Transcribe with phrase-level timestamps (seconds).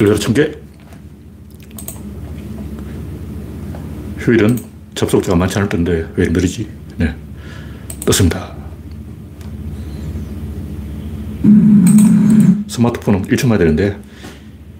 [0.00, 0.52] 열여덟 천 개.
[4.18, 4.58] 휴일은
[4.94, 6.68] 접속자가 많지 않을 텐데 왜 느리지?
[6.98, 7.14] 네.
[8.04, 8.54] 떴습니다.
[12.68, 13.98] 스마트폰은 1초 만에 되는데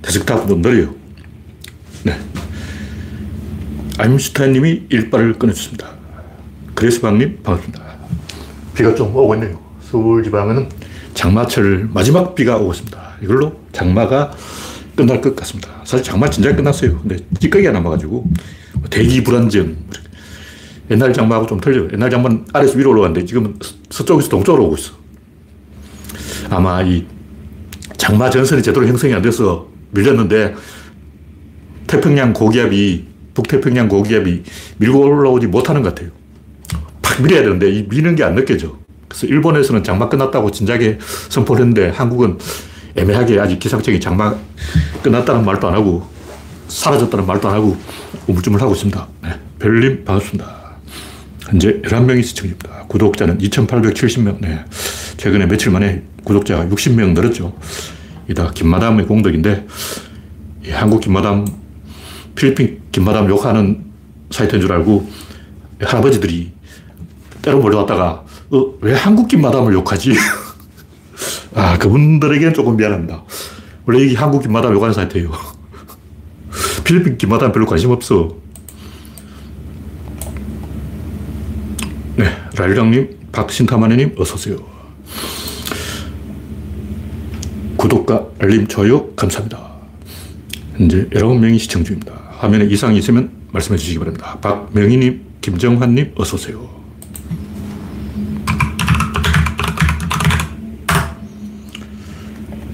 [0.02, 0.94] 데스크탑은 느려요.
[2.02, 2.18] 네.
[3.98, 5.88] 아임슈타인님이 일발을 꺼내주습니다
[6.74, 7.82] 그레스방님 반갑습니다.
[8.74, 9.58] 비가 좀 오고 있네요.
[9.80, 10.68] 서울 지방에는
[11.14, 13.16] 장마철 마지막 비가 오고 있습니다.
[13.22, 14.32] 이걸로 장마가
[14.96, 15.68] 끝날 것 같습니다.
[15.84, 16.98] 사실 장마 진작 끝났어요.
[17.00, 18.28] 근데 찌꺼기가 남아가지고
[18.90, 19.76] 대기 불안정.
[20.90, 21.88] 옛날 장마하고 좀 틀려요.
[21.92, 23.56] 옛날 장마는 아래에서 위로 올라갔는데 지금은
[23.90, 24.92] 서쪽에서 동쪽으로 오고 있어.
[26.48, 27.04] 아마 이
[27.96, 30.54] 장마 전선이 제대로 형성이 안 돼서 밀렸는데
[31.86, 34.42] 태평양 고기압이 북태평양 고기압이
[34.78, 36.10] 밀고 올라오지 못하는 것 같아요.
[37.02, 38.78] 팍 밀어야 되는데 이 미는 게 안 느껴져.
[39.08, 42.38] 그래서 일본에서는 장마 끝났다고 진작에 선포를 했는데 한국은
[42.96, 44.34] 애매하게 아직 기상청이 장마
[45.02, 46.06] 끝났다는 말도 안 하고
[46.68, 47.76] 사라졌다는 말도 안 하고
[48.26, 49.06] 우물쭈물 하고 있습니다.
[49.22, 49.30] 네.
[49.58, 50.56] 별님 반갑습니다.
[51.42, 52.84] 현재 11명이 시청 중입니다.
[52.88, 54.40] 구독자는 2,870명.
[54.40, 54.64] 네.
[55.16, 57.56] 최근에 며칠 만에 구독자가 60명 늘었죠.
[58.28, 59.66] 이다 김마담의 공덕인데
[60.70, 61.46] 한국 김마담,
[62.34, 63.84] 필리핀 김마담 욕하는
[64.30, 65.08] 사이트인 줄 알고
[65.80, 66.52] 할아버지들이
[67.42, 70.14] 때로 몰려왔다가 어, 왜 한국 김마담을 욕하지?
[71.56, 73.24] 아, 그분들에게는 조금 미안합니다.
[73.86, 75.32] 원래 이게 한국 김마담 욕하는 사이트예요.
[76.84, 78.36] 필리핀 김마담 별로 관심 없어.
[82.16, 82.24] 네,
[82.56, 84.58] 라일강님, 박신타마네님, 어서오세요.
[87.78, 89.58] 구독과 알림, 좋아요, 감사합니다.
[90.76, 92.12] 현재 19명이 시청 중입니다.
[92.38, 94.38] 화면에 이상이 있으면 말씀해 주시기 바랍니다.
[94.42, 96.85] 박명희님, 김정환님, 어서오세요.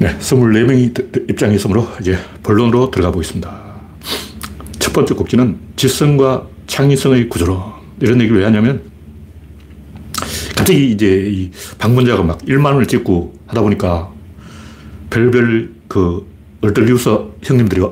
[0.03, 3.57] 네, 24명이 입장했으므로 이제 본론으로 들어가 보겠습니다.
[4.81, 7.63] 첫 번째 꼭지는 지성과 창의성의 구조론.
[8.01, 8.83] 이런 얘기를 왜 하냐면
[10.57, 14.11] 갑자기 이제 이 방문자가 막 1만 원을 찍고 하다 보니까
[15.09, 16.27] 별별 그
[16.63, 17.81] 얼떨리우서 형님들이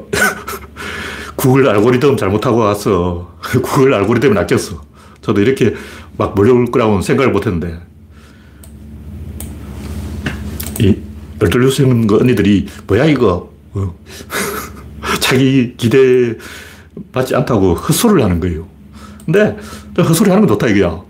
[1.37, 4.83] 구글 알고리즘 잘못하고 와서 구글 알고리즘을 낚였어.
[5.21, 5.75] 저도 이렇게
[6.17, 7.79] 막 몰려올 거라고는 생각을 못 했는데
[10.81, 11.10] 이
[11.41, 13.95] 얼떨리우서 형 언니들이 뭐야 이거 어.
[15.21, 16.35] 자기 기대
[17.13, 18.67] 받지 않다고 헛소리를 하는 거예요.
[19.25, 19.57] 근데
[19.99, 21.03] 헛소리 하는 건 좋다 이거야.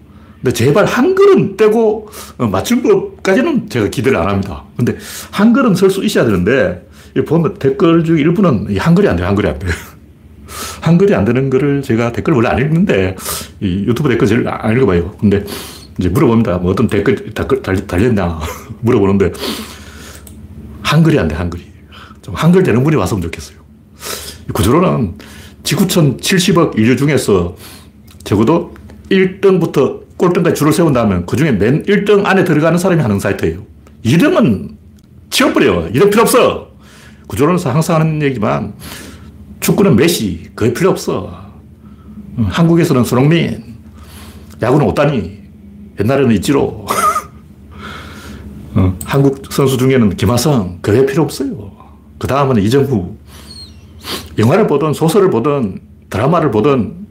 [0.42, 2.08] 근데 제발 한글은 떼고
[2.38, 4.64] 어, 맞출 것까지는 제가 기대를 안 합니다.
[4.76, 4.96] 근데
[5.30, 6.86] 한글은 쓸수 있어야 되는데
[7.26, 9.66] 보면 댓글 중 일부는 한 글이 안 돼, 한글이 안 돼.
[10.80, 13.16] 한글이 안 되는 거를 제가 댓글 원래 안 읽는데
[13.60, 15.16] 이 유튜브 댓글 제일 안 읽어봐요.
[15.20, 15.44] 근데
[15.98, 16.58] 이제 물어봅니다.
[16.58, 18.38] 뭐 어떤 댓글, 달렸냐
[18.80, 19.32] 물어보는데
[20.90, 21.62] 한글이 안 돼, 한글이.
[22.20, 23.56] 좀 한글 되는 분이 왔으면 좋겠어요.
[24.52, 25.14] 구조로는
[25.62, 27.54] 지구촌 70억 인류 중에서
[28.24, 28.74] 적어도
[29.08, 33.64] 1등부터 꼴등까지 줄을 세운다면 그 중에 맨 1등 안에 들어가는 사람이 하는 사이트예요.
[34.04, 34.74] 2등은
[35.30, 35.90] 치워버려.
[35.92, 36.70] 2등 필요 없어.
[37.28, 38.74] 구조론에서 항상 하는 얘기지만
[39.60, 40.50] 축구는 메시.
[40.56, 41.52] 거의 필요 없어.
[42.36, 43.76] 한국에서는 손흥민.
[44.60, 45.38] 야구는 오따니.
[46.00, 46.86] 옛날에는 이지로.
[49.10, 50.78] 어, 한국 선수 중에는 김하성.
[50.82, 51.72] 거의 필요 없어요.
[52.19, 53.16] 그 다음은 이정후.
[54.38, 57.06] 영화를 보든 소설을 보든 드라마를 보든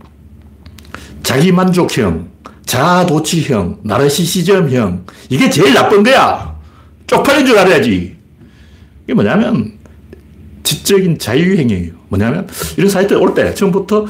[1.24, 2.30] 자기 만족형,
[2.66, 6.56] 자도취형, 나르시시즘형, 이게 제일 나쁜 거야.
[7.08, 8.16] 쪽팔린 줄 알아야지.
[9.04, 9.74] 이게 뭐냐면,
[10.64, 11.94] 지적인 자유행위예요.
[12.10, 14.06] 뭐냐면, 이런 사이트에 올 때 처음부터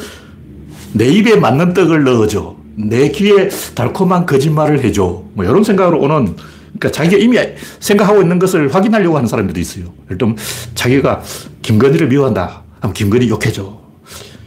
[0.93, 2.55] 내 입에 맞는 떡을 넣어줘.
[2.75, 5.23] 내 귀에 달콤한 거짓말을 해줘.
[5.33, 6.35] 뭐 이런 생각으로 오는,
[6.79, 7.37] 그러니까 자기가 이미
[7.79, 9.93] 생각하고 있는 것을 확인하려고 하는 사람들이 있어요.
[10.09, 10.35] 예를
[10.75, 11.21] 자기가
[11.61, 12.63] 김건희를 미워한다.
[12.79, 13.77] 그럼 김건희 욕해줘.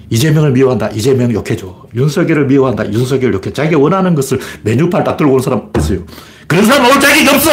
[0.08, 0.88] 이재명을 미워한다.
[0.90, 1.86] 이재명 욕해줘.
[1.94, 2.90] 윤석열을 미워한다.
[2.92, 3.52] 윤석열 욕해.
[3.52, 6.00] 자기가 원하는 것을 메뉴판 딱 들고 온 사람 있어요.
[6.46, 7.50] 그런 사람 올 자격이 없어!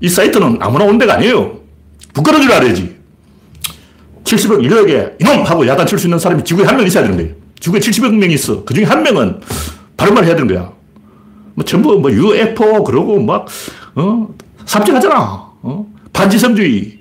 [0.00, 1.60] 이 사이트는 아무나 온 데가 아니에요.
[2.14, 2.96] 부끄러운 줄 알아야지.
[4.24, 5.42] 70억 인류에게 이놈!
[5.44, 7.34] 하고 야단 칠 수 있는 사람이 지구에 한 명 있어야 되는 거예요.
[7.60, 8.64] 지구에 70억 명이 있어.
[8.64, 9.40] 그 중에 한 명은
[9.96, 10.72] 바른 말 해야 되는 거야.
[11.60, 13.46] 뭐 전부 뭐 UFO 그러고 막,
[13.94, 14.28] 어,
[14.64, 15.14] 삽질하잖아.
[15.62, 15.86] 어?
[16.10, 16.98] 반지성주의.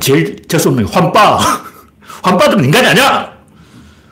[0.00, 1.38] 제일 재수없는 환빠.
[2.22, 3.32] 환빠들은 인간이 아니야!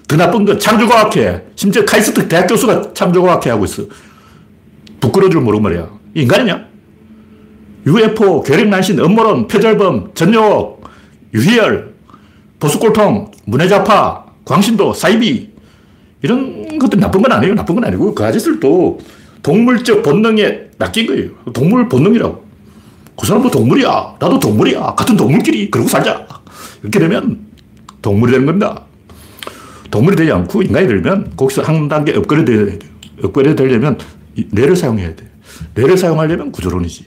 [0.06, 1.48] 더 나쁜 건 창조과학회.
[1.56, 3.82] 심지어 카이스트 대학 교수가 창조과학회 하고 있어.
[5.00, 5.88] 부끄러울 줄 모르고 말이야.
[6.14, 6.66] 인간이냐?
[7.84, 10.84] UFO, 괴력난신, 음모론, 표절범, 전욕,
[11.34, 11.94] 유희열,
[12.60, 15.47] 보수골통, 문해자파, 광신도, 사이비.
[16.22, 17.54] 이런 것들 나쁜 건 아니에요.
[17.54, 18.98] 나쁜 건 아니고 그 아저씨들도
[19.42, 21.30] 동물적 본능에 낚인 거예요.
[21.52, 22.44] 동물 본능이라고.
[23.20, 24.16] 그 사람도 동물이야.
[24.20, 24.94] 나도 동물이야.
[24.96, 26.26] 같은 동물끼리 그러고 살자.
[26.82, 27.46] 이렇게 되면
[28.02, 28.82] 동물이 되는 겁니다.
[29.90, 32.90] 동물이 되지 않고 인간이 되면 거기서 한 단계 업그레이드 해야 돼요.
[33.22, 33.98] 업그레이드 되려면
[34.52, 35.28] 뇌를 사용해야 돼.
[35.74, 37.06] 뇌를 사용하려면 구조론이지.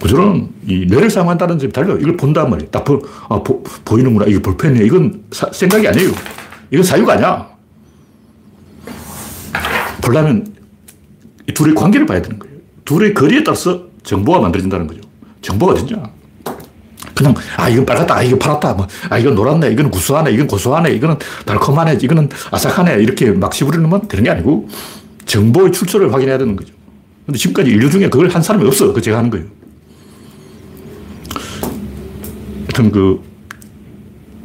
[0.00, 1.98] 구조론은 이 뇌를 사용한다는 점이 달라요.
[1.98, 2.70] 이걸 본단 말이에요.
[2.70, 4.26] 딱 보, 아, 보, 보이는구나.
[4.26, 4.82] 이게 볼펜이야.
[4.84, 6.10] 이건 사, 생각이 아니에요.
[6.70, 7.55] 이건 사유가 아니야.
[10.06, 10.46] 보려면
[11.48, 12.56] 이 둘의 관계를 봐야 되는 거예요.
[12.84, 15.00] 둘의 거리에 따라서 정보가 만들어진다는 거죠.
[15.42, 16.02] 정보가 어딨냐.
[17.14, 20.90] 그냥, 아, 이건 빨갛다, 아, 이건 파랗다, 뭐, 아, 이건 노랗네, 이건 구수하네, 이건 고소하네,
[20.92, 21.16] 이거는
[21.46, 24.68] 달콤하네, 이거는 아삭하네, 이렇게 막 씹으려면 되는 게 아니고,
[25.24, 26.74] 정보의 출처를 확인해야 되는 거죠.
[27.24, 28.92] 근데 지금까지 인류 중에 그걸 한 사람이 없어.
[28.92, 29.46] 그 제가 하는 거예요.
[32.66, 33.22] 하여튼 그,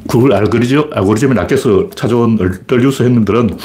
[0.08, 3.58] 구글 알고리즘, 알고리즘에 낚여서 찾아온 얼떨뉴스 형님들은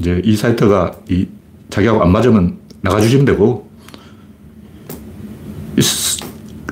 [0.00, 1.26] 이제 이 사이트가 이
[1.70, 3.68] 자기하고 안 맞으면 나가주시면 되고,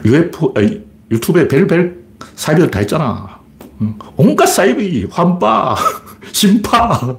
[0.05, 1.97] UFO, 아니, 유튜브에 별별
[2.35, 3.41] 사이비들 다 있잖아.
[4.17, 5.77] 온갖 사이비, 환빠,
[6.33, 7.17] 심파,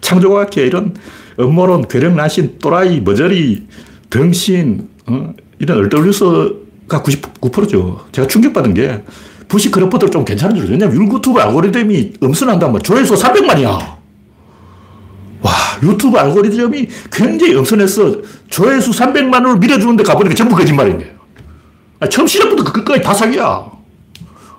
[0.00, 0.94] 창조과학회 이런
[1.38, 3.66] 음모론, 괴력난신, 또라이, 머저리,
[4.10, 5.34] 등신, 어?
[5.58, 8.06] 이런 얼떨뉴스가 99%죠.
[8.12, 9.02] 제가 충격받은 게
[9.48, 10.70] 부시 크로퍼들 좀 괜찮은 줄.
[10.70, 14.03] 왜냐면 유튜브 알고리즘이 엄선한다면 조회수 300만이야.
[15.84, 18.16] 와, 유튜브 알고리즘이 굉장히 엄선해서
[18.48, 21.12] 조회수 300만을 밀어주는데 가보니까 전부 거짓말인 거예요.
[22.00, 23.66] 아, 처음 시작부터 그 끝까지 다 사기야.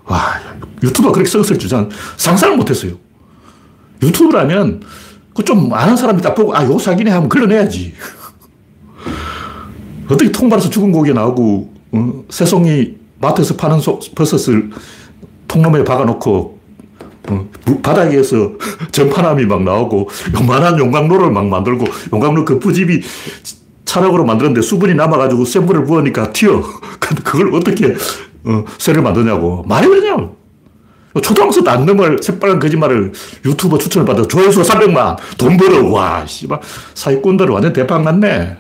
[0.06, 0.39] 와,
[0.83, 1.89] 유튜브가 그렇게 성을 주잖아.
[2.18, 2.94] 상상을 못 했어요.
[4.01, 4.81] 유튜브라면
[5.36, 7.94] 그좀 아는 사람이 딱 보고, 아, 요 사기네 하면 걸러내야지.
[10.07, 12.24] 어떻게 통발에서 죽은 고기 나오고, 어?
[12.30, 14.69] 새송이 마트에서 파는 소, 버섯을
[15.48, 16.55] 통로에 박아놓고, 어,
[17.81, 18.51] 바닥에서
[18.92, 23.01] 전파남이 막 나오고, 요만한 용광로를 막 만들고, 용광로 거푸집이
[23.86, 26.62] 차력으로 만들었는데 수분이 남아가지고 센 물을 부으니까 튀어.
[27.24, 27.95] 그걸 어떻게,
[28.44, 29.63] 어, 쇠를 만드냐고.
[29.68, 30.36] 말이 되냐고.
[31.22, 33.13] 초등학생도 안 넘을 새빨간 거짓말을
[33.45, 36.60] 유튜버 추천을 받아 조회수가 300만 돈 벌어 와 씨발
[36.94, 38.57] 사기꾼들은 완전 대박 났네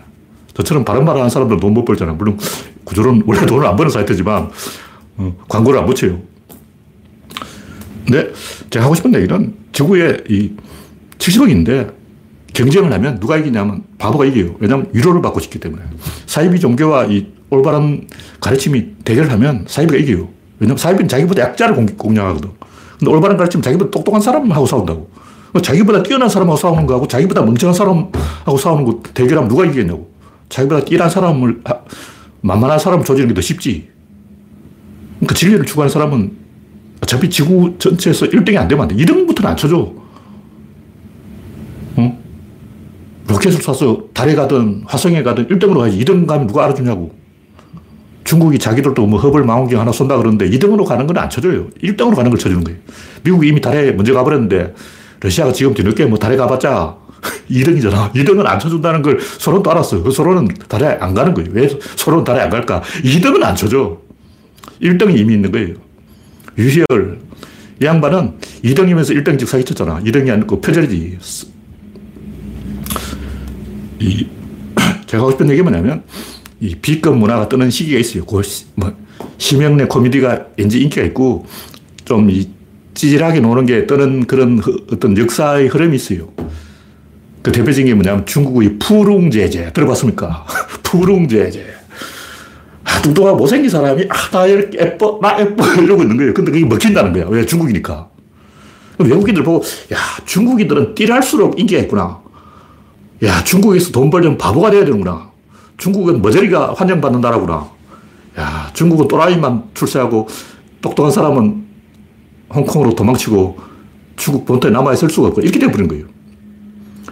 [0.53, 2.39] 저처럼 바른 말 하는 사람들 돈 못 벌잖아 물론
[2.85, 4.49] 구조론 원래 돈을 안 버는 사이트지만
[5.17, 6.17] 어, 광고를 안 붙여요
[8.05, 8.31] 근데
[8.69, 10.51] 제가 하고 싶은 얘기는 지구에 이
[11.17, 11.93] 70억인데
[12.53, 15.81] 경쟁을 하면 누가 이기냐면 바보가 이겨요 왜냐하면 위로를 받고 싶기 때문에
[16.25, 18.07] 사이비 종교와 이 올바른
[18.39, 22.49] 가르침이 대결을 하면 사이비가 이겨요 왜냐면 사이비는 자기보다 약자를 공략하거든.
[22.99, 25.09] 근데 올바른 가르치면 자기보다 똑똑한 사람하고 싸운다고.
[25.61, 30.09] 자기보다 뛰어난 사람하고 싸우는 거하고 자기보다 멍청한 사람하고 싸우는 거 대결하면 누가 이기겠냐고.
[30.49, 31.61] 자기보다 뛰어난 사람을,
[32.41, 33.89] 만만한 사람을 조지는 게 더 쉽지.
[35.19, 36.31] 그러니까 진리를 추구하는 사람은
[37.05, 38.95] 어차피 지구 전체에서 1등이 안 되면 안 돼.
[38.95, 39.93] 2등부터는 안 쳐줘.
[41.97, 42.17] 어?
[43.27, 45.99] 로켓을 쏴서 달에 가든 화성에 가든 1등으로 가야지.
[45.99, 47.13] 2등 가면 누가 알아주냐고.
[48.23, 51.67] 중국이 자기들도 뭐 허벌 망원경 하나 쏜다 그러는데 2등으로 가는 건 안 쳐줘요.
[51.83, 52.79] 1등으로 가는 걸 쳐주는 거예요.
[53.23, 54.73] 미국이 이미 달에 먼저 가버렸는데
[55.21, 56.95] 러시아가 지금 뒤늦게 뭐 달에 가봤자
[57.51, 58.13] 2등이잖아.
[58.13, 60.01] 2등은 안 쳐준다는 걸 소론도 알았어.
[60.01, 61.51] 그 소론은 달에 안 가는 거예요.
[61.53, 62.81] 왜 소론은 달에 안 갈까?
[63.03, 63.99] 2등은 안 쳐줘.
[64.81, 65.84] 1등이 이미 있는 거예요.
[66.57, 67.19] 유희열.
[67.81, 70.01] 이 양반은 2등이면서 1등직 사기쳤잖아.
[70.01, 71.17] 2등이 아니고 표절이지.
[73.99, 74.27] 이,
[75.07, 76.03] 제가 하고 싶은 얘기 뭐냐면
[76.59, 78.25] 이 B급 문화가 뜨는 시기가 있어요.
[78.25, 78.41] 그
[78.75, 78.93] 뭐,
[79.37, 81.45] 심형래 코미디가 왠지 인기가 있고,
[82.05, 82.49] 좀 이,
[82.93, 86.29] 찌질하게 노는 게 뜨는 그런 어떤 역사의 흐름이 있어요.
[87.41, 89.73] 그 대표적인 게 뭐냐면 중국의 푸룽제제.
[89.73, 90.45] 들어봤습니까?
[90.81, 91.75] 푸룽제제.
[92.95, 96.33] 아, 뚱뚱하고 못생긴 사람이, 아, 나 이렇게 예뻐, 나 예뻐, 이러고 있는 거예요.
[96.33, 97.25] 근데 그게 먹힌다는 거야.
[97.27, 97.45] 왜?
[97.45, 98.07] 중국이니까.
[98.99, 102.19] 외국인들 보고, 야, 중국인들은 띠랄수록 인기가 있구나.
[103.23, 105.29] 야, 중국에서 돈 벌려면 바보가 돼야 되는구나.
[105.77, 107.67] 중국은 머저리가 환영받는 나라구나.
[108.39, 110.27] 야, 중국은 또라이만 출세하고
[110.81, 111.65] 똑똑한 사람은
[112.53, 113.57] 홍콩으로 도망치고
[114.15, 116.05] 중국 본토에 남아있을 수가 없고 이렇게 돼버린 거예요.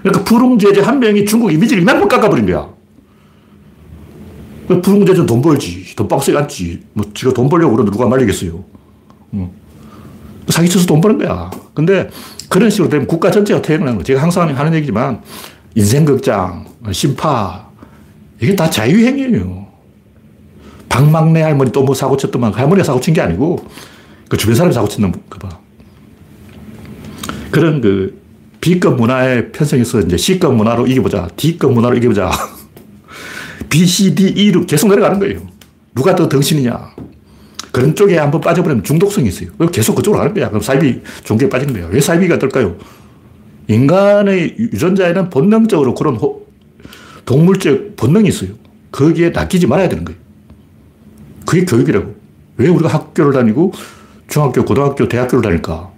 [0.01, 2.72] 그러니까 부릉제제 한 명이 중국 이미지를 이만큼 깎아버린 거야.
[4.67, 5.95] 부릉제제 돈 벌지.
[5.95, 6.83] 돈 빡세게 앉지.
[6.93, 8.63] 뭐, 지가 돈 벌려고 그러는데 누가 말리겠어요.
[9.33, 9.49] 응.
[10.47, 11.49] 사기쳐서 돈 버는 거야.
[11.73, 12.09] 근데
[12.49, 14.03] 그런 식으로 되면 국가 전체가 퇴행하는 거야.
[14.03, 15.21] 제가 항상 하는 얘기지만
[15.75, 17.67] 인생극장, 심파,
[18.41, 19.63] 이게 다 자유행위예요.
[20.89, 23.65] 박막내 할머니 또 뭐 사고 쳤더만 할머니가 사고 친 게 아니고
[24.29, 25.57] 그 주변 사람이 사고 쳤는 거 봐.
[27.51, 28.21] 그런 그
[28.61, 31.29] B급 문화에 편성해서 이제 C급 문화로 이겨보자.
[31.35, 32.31] D급 문화로 이겨보자.
[33.73, 35.39] B, C, D, E로 계속 내려가는 거예요.
[35.95, 36.93] 누가 더 덩신이냐.
[37.71, 39.49] 그런 쪽에 한번 빠져버리면 중독성이 있어요.
[39.71, 40.49] 계속 그쪽으로 가는 거야.
[40.49, 41.87] 그럼 사이비 종교에 빠지는 거야.
[41.87, 42.75] 왜 사이비가 뜰까요?
[43.67, 46.45] 인간의 유전자에는 본능적으로 그런 호,
[47.25, 48.51] 동물적 본능이 있어요.
[48.91, 50.19] 거기에 낚이지 말아야 되는 거예요.
[51.47, 52.13] 그게 교육이라고.
[52.57, 53.73] 왜 우리가 학교를 다니고
[54.27, 55.89] 중학교, 고등학교, 대학교를 다닐까?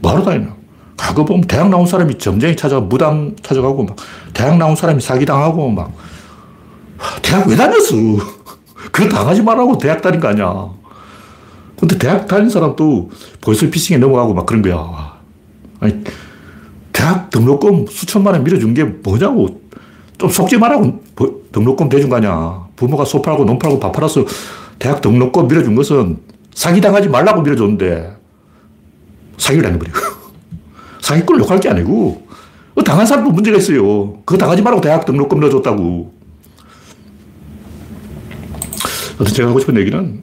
[0.00, 0.56] 뭐하러 다니나?
[0.96, 3.96] 과거 보면 대학 나온 사람이 점쟁이 찾아가 무당 찾아가고 막
[4.32, 5.92] 대학 나온 사람이 사기당하고 막
[7.22, 7.94] 대학 왜 다녔어?
[8.92, 10.68] 그거 당하지 말라고 대학 다닌 거 아니야.
[11.78, 15.18] 근데 대학 다닌 사람도 보이스피싱에 넘어가고 막 그런 거야.
[15.80, 16.02] 아니,
[16.92, 19.60] 대학 등록금 수천만 원 밀어준 게 뭐냐고.
[20.18, 21.00] 좀 속지 말라고
[21.52, 22.66] 등록금 대준 거 아니야.
[22.74, 24.24] 부모가 소 팔고 논 팔고 밥 팔아서
[24.80, 26.18] 대학 등록금 밀어준 것은
[26.54, 28.16] 사기당하지 말라고 밀어줬는데
[29.36, 29.98] 사기를 당해버리고.
[31.00, 32.26] 사기꾼을 욕할 게 아니고
[32.84, 34.14] 당한 사람도 문제가 있어요.
[34.24, 36.17] 그거 당하지 말라고 대학 등록금 넣어줬다고.
[39.18, 40.22] 어떤 제가 하고 싶은 얘기는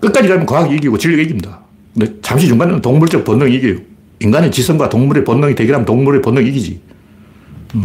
[0.00, 1.60] 끝까지 가면 과학이 이기고 진리가 이깁니다.
[1.94, 3.78] 근데 잠시 중간에는 동물적 본능이 이겨요.
[4.20, 6.80] 인간의 지성과 동물의 본능이 대결하면 동물의 본능이 이기지.
[7.74, 7.84] 음.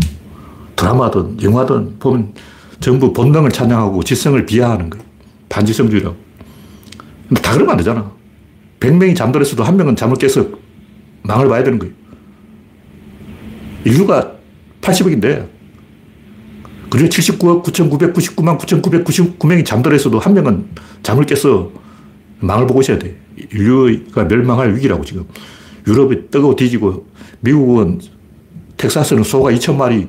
[0.75, 2.33] 드라마든 영화든 보면
[2.79, 5.05] 전부 본능을 찬양하고 지성을 비하하는 거예요.
[5.49, 6.15] 반지성주의라고.
[7.29, 8.11] 근데 다 그러면 안 되잖아.
[8.79, 10.47] 100명이 잠들었어도 한 명은 잠을 깨서
[11.23, 11.93] 망을 봐야 되는 거예요.
[13.85, 14.33] 인류가
[14.81, 15.47] 80억인데,
[16.95, 20.65] 그중에 79억 9,999만 9,999명이 잠들었어도 한 명은
[21.03, 21.69] 잠을 깨서
[22.39, 23.17] 망을 보고 있어야 돼.
[23.51, 25.25] 인류가 멸망할 위기라고 지금.
[25.85, 27.05] 유럽이 뜨거워 뒤지고,
[27.41, 27.99] 미국은
[28.77, 30.07] 텍사스는 소가 2천 마리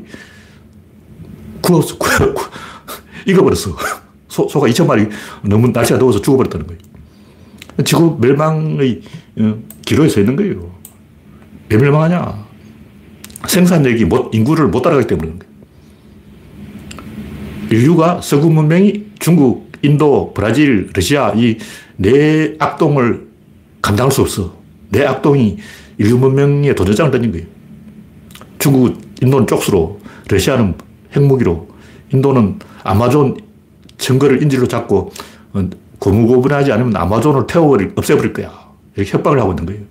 [1.61, 1.97] 구웠어.
[3.27, 3.77] 익어버렸어.
[4.29, 5.09] 소, 소가 2천 마리
[5.43, 6.81] 너무 날씨가 더워서 죽어버렸다는 거예요.
[7.85, 9.03] 지구 멸망의
[9.41, 10.71] 어, 기로에 서 있는 거예요.
[11.69, 12.47] 왜 멸망하냐?
[13.49, 15.56] 생산력이 못, 인구를 못 따라가기 때문에 그런 거예요.
[17.71, 21.57] 인류가 서구 문명이 중국, 인도, 브라질, 러시아 이
[21.97, 23.27] 네 악동을
[23.83, 24.55] 감당할 수 없어.
[24.91, 25.57] 네 악동이
[25.99, 27.47] 인류 문명에 도전장을 던진 거예요.
[28.59, 30.75] 중국, 인도는 쪽수로, 러시아는
[31.15, 31.69] 핵무기로,
[32.13, 33.39] 인도는 아마존
[33.99, 35.13] 정글을 인질로 잡고
[35.55, 38.53] 어, 고무고분하지 않으면 아마존을 태워버릴, 없애버릴 거야.
[38.95, 39.83] 이렇게 협박을 하고 있는 거예요.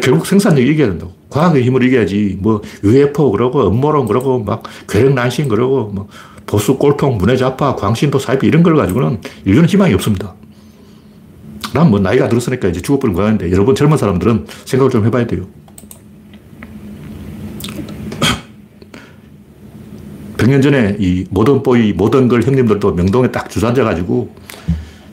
[0.00, 1.12] 결국 생산력이 이겨야 된다고.
[1.32, 2.38] 과학의 힘을 이겨야지.
[2.40, 6.08] 뭐, UFO 그러고, 음모론 그러고, 막, 괴력난신 그러고, 뭐,
[6.46, 10.34] 보수 꼴통, 문해자파, 광신도 사이비 이런 걸 가지고는 인류는 희망이 없습니다.
[11.72, 15.46] 난 뭐 나이가 들었으니까 이제 죽어버린 거야는데 여러분 젊은 사람들은 생각을 좀 해봐야 돼요.
[20.36, 24.34] 100년 전에 이 모던 보이, 모던 걸 형님들도 명동에 딱 주저앉아가지고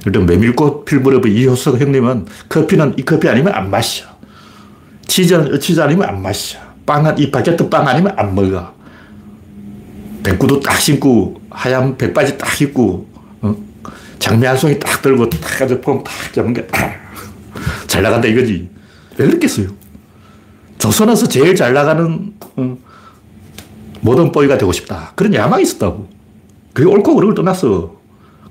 [0.05, 4.08] 일단 메밀꽃 필무렵의 이효석 형님은 커피는 이 커피 아니면 안 마셔.
[5.09, 6.57] 치즈는 치즈 아니면 안 마셔.
[6.85, 8.73] 빵은 이 바게트 빵 아니면 안 먹어.
[10.23, 13.09] 백구두 딱 신고 하얀 백바지 딱 입고
[13.41, 13.55] 어?
[14.19, 16.65] 장미 한 송이 딱 들고 딱 가지고 폼딱 잡은 게
[17.87, 18.69] 잘 나간다 이거지.
[19.17, 19.67] 왜 그랬겠어요?
[20.77, 22.77] 조선에서 제일 잘 나가는 어,
[24.01, 25.11] 모던 보이가 되고 싶다.
[25.15, 26.07] 그런 야망이 있었다고.
[26.73, 27.95] 그게 옳고 그름을 떠났어.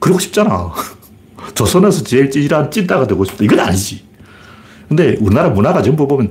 [0.00, 0.73] 그러고 싶잖아.
[1.55, 3.45] 조선에서 제일 찌질한 찐따가 되고 싶다.
[3.45, 4.08] 이건 아니지.
[4.88, 6.30] 근데 우리나라 문화가 전부 보면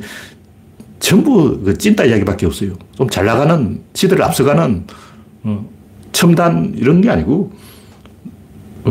[0.99, 2.73] 전부 그 찐따 이야기밖에 없어요.
[2.95, 4.85] 좀 잘 나가는, 시대를 앞서가는
[5.43, 5.69] 어,
[6.11, 7.51] 첨단 이런 게 아니고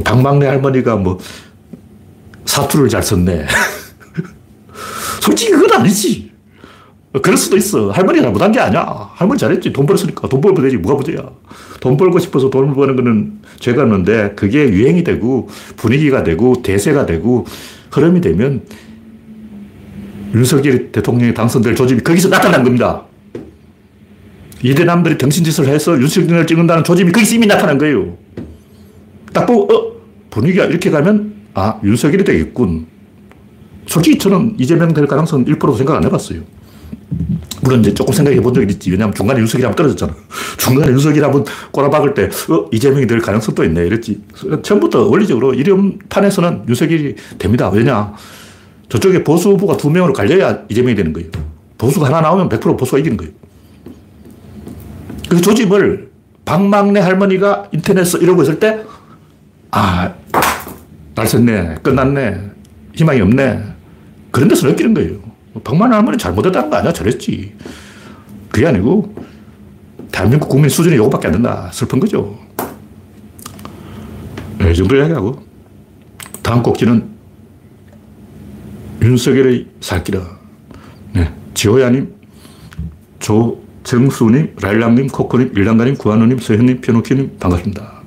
[0.05, 1.19] 방망래 할머니가 뭐
[2.45, 3.47] 사투를 잘 썼네.
[5.21, 6.31] 솔직히 그건 아니지.
[7.23, 7.91] 그럴 수도 있어.
[7.91, 9.11] 할머니가 잘못한 게 아니야.
[9.15, 9.73] 할머니 잘했지.
[9.73, 10.29] 돈 벌었으니까.
[10.29, 10.77] 돈 벌면 되지.
[10.77, 11.29] 뭐가 문제야.
[11.81, 17.47] 돈 벌고 싶어서 돈을 버는 거는 죄가 없는데 그게 유행이 되고 분위기가 되고 대세가 되고
[17.91, 18.63] 흐름이 되면
[20.37, 23.03] 윤석열 대통령이 당선될 조짐이 거기서 나타난 겁니다.
[24.63, 28.17] 이대남들이 정신짓을 해서 윤석열을 찍는다는 조짐이 거기서 이미 나타난 거예요.
[29.33, 29.97] 딱 보고, 어,
[30.31, 32.87] 분위기가 이렇게 가면, 아, 윤석열이 되겠군.
[33.87, 36.41] 솔직히 저는 이재명 될 가능성 1%도 생각 안 해봤어요.
[37.63, 38.91] 물론 이제 조금 생각해 본 적이 있지.
[38.91, 40.15] 왜냐하면 중간에 윤석열이 한번 떨어졌잖아.
[40.59, 43.87] 중간에 윤석열이 한번 꼬라박을 때, 어, 이재명이 될 가능성도 있네.
[43.87, 44.21] 이랬지.
[44.63, 47.71] 처음부터 원리적으로 이름판에서는 윤석열이 됩니다.
[47.71, 48.13] 왜냐.
[48.89, 51.29] 저쪽에 보수 후보가 두 명으로 갈려야 이재명이 되는 거예요.
[51.79, 53.33] 보수가 하나 나오면 100% 보수가 이기는 거예요.
[55.29, 56.11] 그 조짐을
[56.45, 58.85] 박막내 할머니가 인터넷에서 이러고 있을 때,
[59.73, 60.15] 아,
[61.15, 61.83] 날 샜네.
[61.83, 62.41] 끝났네.
[62.95, 63.63] 희망이 없네.
[64.31, 65.19] 그런 데서 느끼는 거예요.
[65.65, 66.93] 박막내 할머니 잘못했다는 거 아니야.
[66.93, 67.55] 잘했지.
[68.51, 69.13] 그게 아니고,
[70.13, 71.69] 대한민국 국민 수준이 이거밖에 안 된다.
[71.73, 72.39] 슬픈 거죠.
[74.59, 75.43] 네, 이 정도 이야기하고,
[76.43, 77.16] 다음 꼭지는
[79.07, 80.21] 윤석열의 살기라.
[81.13, 81.33] 네.
[81.55, 82.13] 지호야님,
[83.21, 88.03] 조정수님, 라일락님, 코코님, 일랑가님, 구한호님, 서현님, 피노키님, 반갑습니다.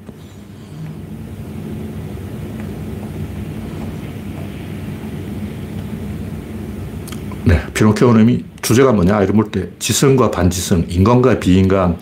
[7.46, 7.62] 네.
[7.74, 9.24] 피노키오님이 주제가 뭐냐?
[9.24, 11.98] 이런 때 지성과 반지성, 인간과 비인간,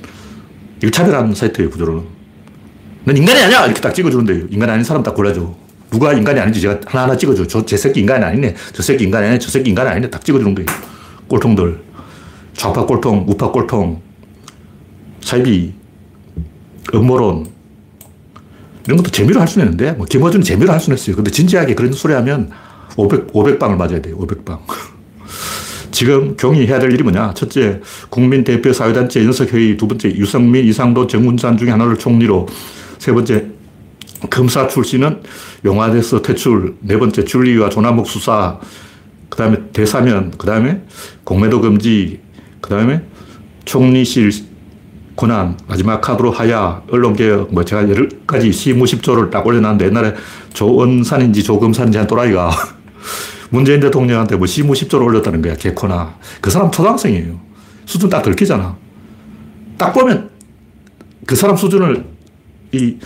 [0.82, 2.04] 이거 차별하는 사이트예요, 구조로는.
[3.06, 3.66] 넌 인간이 아니야!
[3.66, 5.67] 이렇게 딱 찍어주는데 인간 아닌 사람 딱 골라줘.
[5.92, 7.48] 누가 인간이 아닌지 제가 하나하나 찍어줘.
[7.48, 8.56] 저, 제 새끼 인간이 아니네.
[8.74, 9.40] 저 새끼 인간이 아니네.
[9.40, 10.10] 저 새끼 인간이 아니네.
[10.10, 10.68] 딱 찍어주는 거예요.
[11.28, 11.88] 꼴통들.
[12.58, 14.02] 좌파 꼴통, 우파 꼴통,
[15.22, 15.74] 사이비,
[16.94, 17.48] 음모론.
[18.86, 21.16] 이런 것도 재미로 할 수는 있는데, 뭐, 김어준 재미로 할 수는 있어요.
[21.16, 22.50] 근데 진지하게 그런 소리 하면
[22.96, 24.18] 500, 500방을 맞아야 돼요.
[24.18, 24.60] 500방.
[25.92, 27.34] 지금 경의해야 될 일이 뭐냐?
[27.36, 29.78] 첫째, 국민 대표 사회단체 연석회의.
[29.78, 32.48] 두 번째, 유성민, 이상도, 정운산 중에 하나를 총리로.
[32.98, 33.46] 세 번째,
[34.32, 35.22] 검사 출신은
[35.66, 36.76] 용화돼서 퇴출.
[36.80, 38.60] 네 번째, 줄리와 조남목 수사.
[39.30, 40.34] 그 다음에 대사면.
[40.38, 40.82] 그 다음에
[41.24, 42.20] 공매도 금지.
[42.62, 43.02] 그 다음에
[43.66, 44.32] 총리실
[45.16, 45.58] 권한.
[45.68, 46.84] 마지막 카드로 하야.
[46.90, 47.54] 언론개혁.
[47.54, 50.14] 뭐 제가 여러 가지 시무십조를 딱 올려놨는데 옛날에
[50.54, 52.52] 조원산인지 조금산인지 한 또라이가
[53.50, 55.56] 문재인 대통령한테 뭐 시무십조를 올렸다는 거야.
[55.56, 56.16] 개코나.
[56.42, 57.40] 그 사람 초등학생이에요.
[57.86, 58.76] 수준 딱 들키잖아.
[59.78, 60.30] 딱 보면
[61.26, 62.06] 그 사람 수준을
[62.74, 62.98] 이,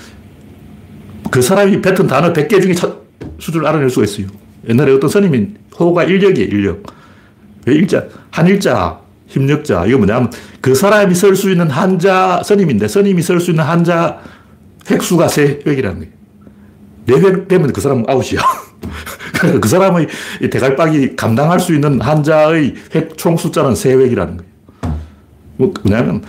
[1.31, 3.01] 그 사람이 뱉은 단어 100개 중에 첫
[3.39, 4.27] 수준을 알아낼 수가 있어요.
[4.69, 5.47] 옛날에 어떤 스님이
[5.79, 6.83] 호가 인력이에요, 인력.
[7.65, 8.05] 왜 일자?
[8.29, 9.85] 한일자, 힘력자.
[9.85, 14.19] 이거 뭐냐면 그 사람이 쓸 수 있는 한자 스님인데 스님이 쓸 수 있는 한자
[14.89, 16.13] 획수가 세 획이라는 거예요.
[17.05, 18.41] 네획 되면 그 사람은 아웃이야.
[19.61, 20.07] 그 사람의
[20.51, 24.51] 대갈박이 감당할 수 있는 한자의 획 총 숫자는 세 획이라는 거예요.
[25.57, 26.23] 뭐, 뭐냐면,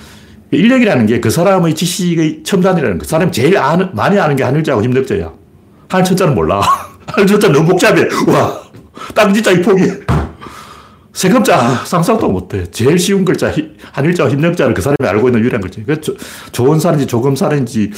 [0.52, 3.02] 인력이라는 게 그 사람의 지식의 첨단이라는 거.
[3.02, 5.32] 그 사람이 제일 아는, 많이 아는 게 한일자하고 힘력자야.
[5.88, 6.60] 한일자는 몰라.
[7.06, 8.02] 한일자 너무 복잡해.
[8.28, 8.60] 와,
[9.14, 9.84] 땅지자 이 폭이.
[11.12, 12.64] 세 글자 상상도 못해.
[12.70, 13.52] 제일 쉬운 글자,
[13.92, 15.80] 한일자와 힘력자를 그 사람이 알고 있는 유일한 글자.
[15.86, 16.00] 그
[16.52, 17.90] 좋은 사인지 조금사인지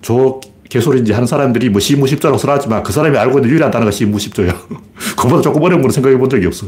[0.00, 0.40] 조
[0.70, 4.54] 개소리인지 하는 사람들이 뭐 시무십조라고 써놨지만 그 사람이 알고 있는 유일한 단어가 시무십조야.
[5.18, 6.66] 그보다 조금 어려운 거는 생각해 본 적이 없어.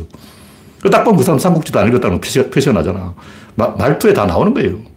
[0.92, 3.14] 딱 보면 그 사람 삼국지도 안 읽었다는 거 표시, 가 나잖아.
[3.54, 4.93] 마, 말투에 다 나오는 거예요.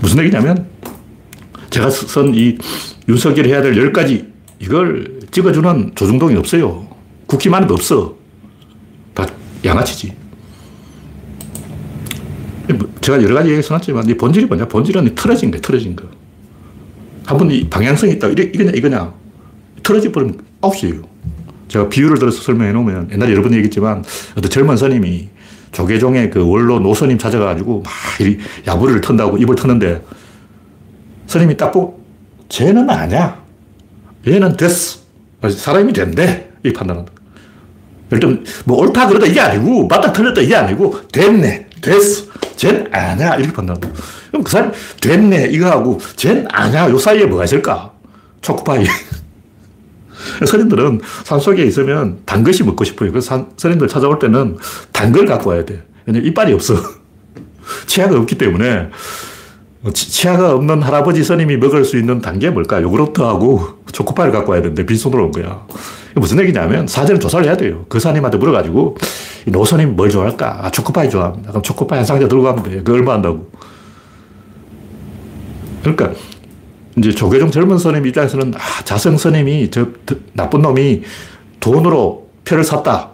[0.00, 0.66] 무슨 얘기냐면
[1.70, 2.58] 제가 쓴 이
[3.08, 4.26] 윤석열이 해야 될 10가지
[4.58, 6.86] 이걸 찍어주는 조중동이 없어요.
[7.26, 8.16] 국힘안에도 없어.
[9.14, 9.26] 다
[9.64, 10.12] 양아치지.
[12.78, 14.68] 뭐 제가 여러 가지 얘기 써놨지만 이 본질이 뭐냐?
[14.68, 16.04] 본질은 틀어진 거야, 틀어진 거.
[17.26, 18.28] 한번 이 방향성이 있다.
[18.28, 19.12] 이거냐, 이거냐.
[19.82, 21.02] 틀어져 버리면 아웃이에요.
[21.68, 24.04] 제가 비유를 들어서 설명해 놓으면 옛날에 여러 번 얘기했지만
[24.36, 25.28] 어떤 젊은 스님이
[25.74, 27.92] 조계종의 그 원로 노스님 찾아가지고 막
[28.66, 30.02] 야부리를 턴다고 입을 터는데
[31.26, 32.02] 스님이 딱 보고
[32.48, 33.42] 쟤는 아니야.
[34.26, 35.00] 얘는 됐어.
[35.50, 36.48] 사람이 된대.
[36.64, 37.12] 이 판단한다.
[38.12, 41.66] 일단 뭐 옳다 그러다 이게 아니고 맞다 틀렸다 이게 아니고 됐네.
[41.82, 42.24] 됐어.
[42.56, 43.34] 쟤는 아니야.
[43.34, 43.88] 이렇게 판단한다.
[44.30, 47.92] 그럼 그 사람 됐네 이거 하고 쟨 아냐 요 사이에 뭐가 있을까?
[48.40, 48.84] 초코파이.
[50.46, 53.10] 선인들은 산속에 있으면 단 것이 먹고 싶어요.
[53.12, 54.56] 그래서 선인들 찾아올 때는
[54.92, 55.82] 단 걸 갖고 와야 돼.
[56.06, 56.74] 왜냐면 이빨이 없어.
[57.86, 58.88] 치아가 없기 때문에
[59.92, 62.80] 치아가 없는 할아버지 선임이 먹을 수 있는 단계 뭘까?
[62.82, 65.66] 요구르트하고 초코파이를 갖고 와야 되는데 빈손으로 온 거야.
[66.16, 67.84] 무슨 얘기냐면 사전에 조사를 해야 돼요.
[67.88, 68.96] 그 사님한테 물어가지고
[69.46, 70.60] 노선님 뭘 좋아할까?
[70.62, 71.50] 아, 초코파이 좋아합니다.
[71.50, 72.82] 그럼 초코파이 한 상자 들고 가면 돼.
[72.82, 73.50] 그 얼마 한다고.
[75.82, 76.12] 그러니까
[76.96, 79.86] 이제 조계종 젊은 스님 입장에서는 아, 자성 스님이 저
[80.32, 81.02] 나쁜 놈이
[81.60, 83.10] 돈으로 표를 샀다.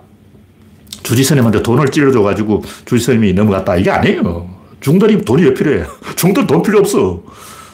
[1.02, 3.76] 주지 스님한테 돈을 찔러줘가지고 주지 스님이 넘어갔다.
[3.76, 4.48] 이게 아니에요.
[4.80, 5.84] 중들이 돈이 왜 필요해?
[6.16, 7.22] 중들 돈 필요 없어.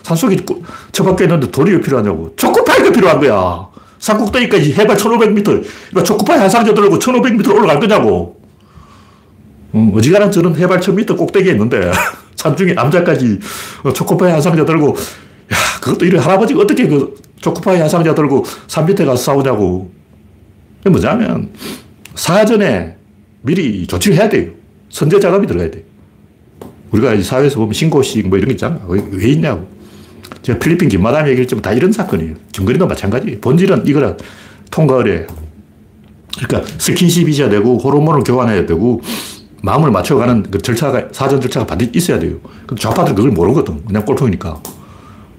[0.02, 0.36] 산속에
[0.92, 2.32] 처박혀 있는데 돈이 왜 필요하냐고.
[2.36, 3.66] 초코파이가 필요한 거야.
[3.98, 6.04] 산꼭대기까지 해발 1500m.
[6.04, 8.40] 초코파이 한 상자 들고 1500m 올라갈 거냐고.
[9.74, 11.90] 음, 어지간한 저는 해발 1000m 꼭대기에 있는데.
[12.36, 13.40] 산중에 남자까지
[13.94, 14.94] 초코파이 한 상자 들고,
[15.52, 19.90] 야, 그것도 이런 할아버지가 어떻게 그 초코파이 한 상자 들고 산 밑에 가서 싸우냐고.
[20.78, 21.50] 그게 뭐냐면,
[22.14, 22.96] 사전에
[23.42, 24.50] 미리 조치를 해야 돼요.
[24.88, 25.84] 선제 작업이 들어가야 돼.
[26.90, 28.80] 우리가 사회에서 보면 신고식 뭐 이런 게 있잖아.
[28.88, 29.68] 왜 있냐고.
[30.42, 32.34] 제가 필리핀 김마담 얘기했지만 다 이런 사건이에요.
[32.52, 33.38] 김건희도 마찬가지.
[33.40, 34.16] 본질은 이거라.
[34.70, 35.26] 통과 의뢰.
[36.38, 39.00] 그러니까 스킨십이 있어야 되고, 호르몬을 교환해야 되고,
[39.62, 42.38] 마음을 맞춰가는 그 절차가, 사전 절차가 반드시 있어야 돼요.
[42.66, 43.84] 근데 좌파들은 그걸 모르거든.
[43.84, 44.62] 그냥 꼴통이니까.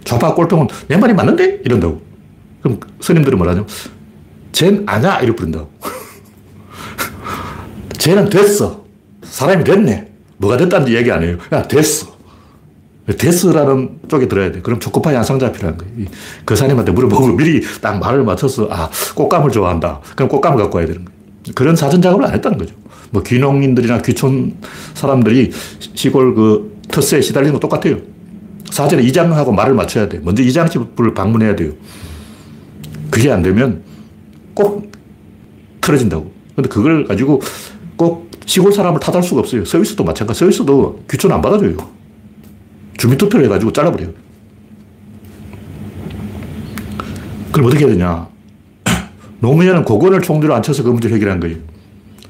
[0.08, 1.62] 좌파 꼴통은 내 말이 맞는데?
[1.66, 2.02] 이런다고.
[2.62, 3.66] 그럼 스님들은 뭐라냐?
[4.54, 5.20] 쟨 아냐?
[5.20, 5.70] 이렇게 부른다고.
[8.00, 8.86] 쟤는 됐어.
[9.24, 10.08] 사람이 됐네.
[10.38, 11.38] 뭐가 됐다는 얘기 아니에요.
[11.38, 12.16] 그냥 됐어.
[13.18, 14.62] 됐어라는 쪽에 들어야 돼.
[14.62, 15.94] 그럼 초코파이 한 상자 필요한 거예요.
[16.46, 20.02] 그 사님한테 물어보고 미리 딱 말을 맞춰서, 아, 꽃감을 좋아한다.
[20.16, 21.18] 그럼 꽃감을 갖고 와야 되는 거예요.
[21.56, 22.74] 그런 사전 작업을 안 했다는 거죠.
[23.12, 24.56] 뭐 귀농인들이나 귀촌
[24.94, 25.52] 사람들이
[25.94, 27.98] 시골 그 터스에 시달리는 거 똑같아요.
[28.72, 30.20] 사전에 이장하고 말을 맞춰야 돼.
[30.20, 31.72] 먼저 이장 집을 방문해야 돼요.
[33.10, 33.84] 그게 안 되면
[34.54, 34.92] 꼭
[35.82, 36.32] 틀어진다고.
[36.56, 37.42] 근데 그걸 가지고
[37.96, 39.66] 꼭 시골 사람을 탓할 수가 없어요.
[39.66, 40.40] 서울서도 마찬가지.
[40.40, 41.78] 서울서도 귀촌 안 받아줘요.
[42.98, 44.12] 주민투표를 해가지고 잘라버려요.
[47.52, 48.28] 그럼 어떻게 해야 되냐?
[49.40, 51.58] 노무현은 고건을 총리로 앉혀서 그 문제를 해결한 거예요.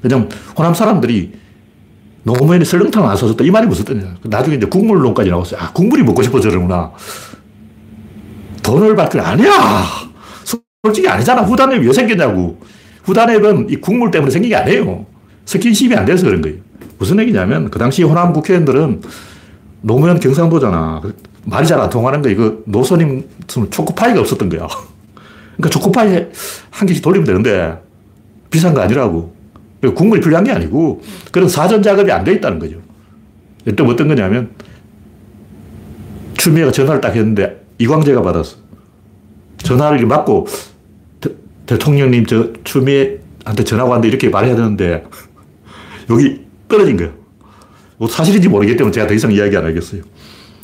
[0.02, 1.34] 왜냐면 호남 사람들이
[2.28, 3.46] 노무현이 설렁탕을 안 사줬다.
[3.46, 4.16] 이 말이 무슨 뜻이냐.
[4.24, 5.62] 나중에 이제 국물론까지 나왔어요.
[5.62, 6.92] 아, 국물이 먹고 싶어 저러구나.
[8.62, 9.50] 돈을 받길 아니야.
[10.84, 11.44] 솔직히 아니잖아.
[11.44, 12.60] 후단앱이 왜 생겼냐고.
[13.06, 15.06] 후단앱은 이 국물 때문에 생긴 게 아니에요.
[15.46, 16.58] 스킨십이 안 돼서 그런 거예요.
[17.00, 19.02] 무슨 얘기냐면 그 당시 호남 국회의원들은
[19.82, 21.02] 노무현 경상도잖아.
[21.46, 24.68] 말이 잘 안 통하는 거 이거 노선임 초코파이가 없었던 거야.
[25.56, 26.26] 그러니까 초코파이
[26.72, 27.82] 한 개씩 돌리면 되는데
[28.50, 29.37] 비싼 거 아니라고.
[29.82, 32.82] 국물이 필요한 게 아니고 그런 사전 작업이 안 돼 있다는 거죠.
[33.76, 34.52] 또 어떤 거냐면
[36.38, 38.58] 추미애가 전화를 딱 했는데 이광재가 받았어.
[39.58, 40.48] 전화를 받고
[41.66, 45.04] 대, 통령님 저 추미애한테 전화가 왔는데 이렇게 말해야 되는데
[46.10, 47.14] 여기 떨어진 거예요.
[47.98, 50.02] 뭐 사실인지 모르기 때문에 제가 더 이상 이야기 안 하겠어요.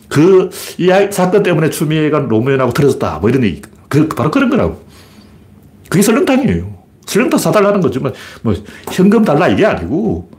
[0.08, 3.18] 그, 이 사건 때문에 추미애가 노무현하고 틀어졌다.
[3.20, 3.62] 뭐 이런 얘기.
[3.90, 4.84] 그, 바로 그런 거라고.
[5.90, 6.73] 그게 설렁탕이에요.
[7.06, 8.54] 설렁탕 사달라는 거지만, 뭐,
[8.92, 10.30] 현금 달라 이게 아니고,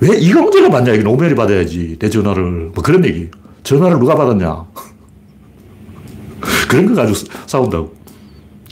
[0.00, 0.92] 왜 이광재가 받냐?
[0.94, 1.96] 이게 노무현이 받아야지.
[1.98, 2.70] 내 전화를.
[2.74, 3.28] 뭐 그런 얘기.
[3.64, 4.64] 전화를 누가 받았냐?
[6.68, 7.94] 그런 거 가지고 싸운다고.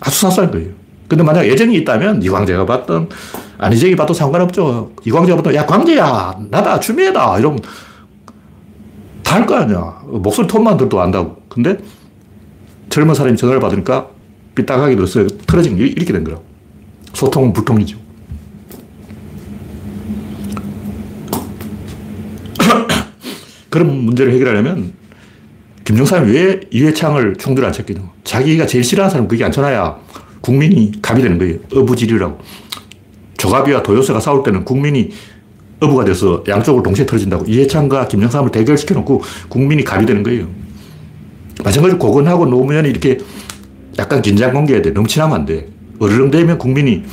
[0.00, 0.68] 아주 사소한 거예요.
[1.08, 3.08] 근데 만약 애정이 있다면 이광재가 받든
[3.58, 4.92] 안희정이 받도 상관없죠.
[5.04, 7.60] 이광재가 받든 야 광재야 나다 추미애다 이러면
[9.22, 10.00] 다 할 거 아니야.
[10.06, 11.36] 목소리 톤만 들어도 안다고.
[11.48, 11.76] 근데
[12.88, 14.08] 젊은 사람이 전화를 받으니까
[14.54, 15.26] 삐딱하게 들었어요.
[15.46, 16.44] 틀어진 게 이렇게 된 거라고.
[17.16, 17.96] 소통은 불통이죠.
[23.70, 24.92] 그런 문제를 해결하려면
[25.84, 28.02] 김정삼이 왜 이회창을 총리로 앉혔겠냐.
[28.22, 29.96] 자기가 제일 싫어하는 사람 그게 앉혀놔야
[30.42, 31.58] 국민이 갑이 되는 거예요.
[31.74, 32.38] 어부지리라고.
[33.38, 35.10] 조갑이와 도요새가 싸울 때는 국민이
[35.80, 37.46] 어부가 돼서 양쪽을 동시에 틀어진다고.
[37.46, 40.48] 이해창과 김영삼을 대결시켜 놓고 국민이 갑이 되는 거예요.
[41.64, 43.18] 마찬가지로 고건하고 노무현이 이렇게
[43.98, 44.92] 약간 긴장 관계야 돼.
[45.08, 45.75] 친하면 안 돼.
[45.98, 47.04] 어르렁대면 국민이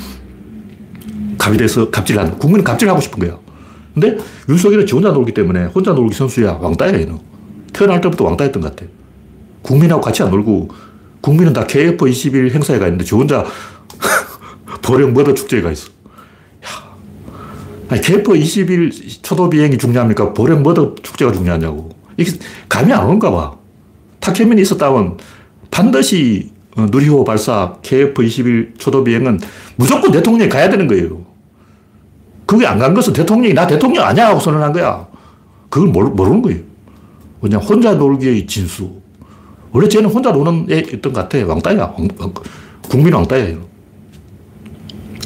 [1.37, 2.37] 갑이 돼서 갑질하는.
[2.39, 3.37] 국민은 갑질하고 싶은 거야.
[3.93, 4.17] 근데
[4.49, 6.53] 윤석열은 지 혼자 놀기 때문에 혼자 놀기 선수야.
[6.53, 7.19] 왕따야, 얘는.
[7.73, 8.89] 태어날 때부터 왕따였던 것 같아.
[9.61, 10.69] 국민하고 같이 안 놀고
[11.21, 13.45] 국민은 다 KF21 행사에 가 있는데 저 혼자
[14.81, 15.89] 보령 머더 축제에 가 있어.
[15.89, 16.95] 야.
[17.89, 20.33] 아니, KF21 초도 비행이 중요합니까?
[20.33, 21.89] 보령 머더 축제가 중요하냐고.
[22.17, 22.31] 이게
[22.67, 23.55] 감이 안 오는가 봐.
[24.19, 25.17] 타케민이 있었다면
[25.71, 29.39] 반드시 어, 누리호 발사 KF21 초도 비행은
[29.75, 31.25] 무조건 대통령이 가야 되는 거예요.
[32.45, 35.07] 그게 안 간 것은 대통령이 나 대통령 아니야 하고 선언한 거야.
[35.69, 36.61] 그걸 모르는 거예요.
[37.41, 39.01] 그냥 혼자 놀기의 진수.
[39.71, 41.45] 원래 쟤는 혼자 노는 애였던 것 같아.
[41.45, 41.93] 왕따야.
[41.97, 42.33] 왕,
[42.83, 43.55] 국민 왕따야.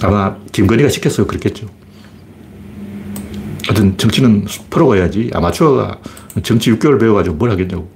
[0.03, 1.27] 아마 김건희가 시켰어요.
[1.27, 1.67] 그랬겠죠.
[3.67, 5.29] 하여튼 정치는 프로가 해야지.
[5.33, 5.99] 아마추어가
[6.43, 7.89] 정치 6개월 배워가지고 뭘 하겠냐고.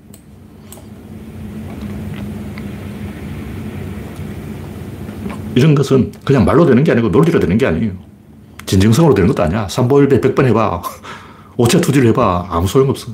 [5.55, 7.91] 이런 것은 그냥 말로 되는 게 아니고 논리로 되는 게 아니에요.
[8.65, 9.67] 진정성으로 되는 것도 아니야.
[9.69, 10.81] 삼보일배 100번 해봐.
[11.57, 12.47] 오차 투지를 해봐.
[12.49, 13.11] 아무 소용없어.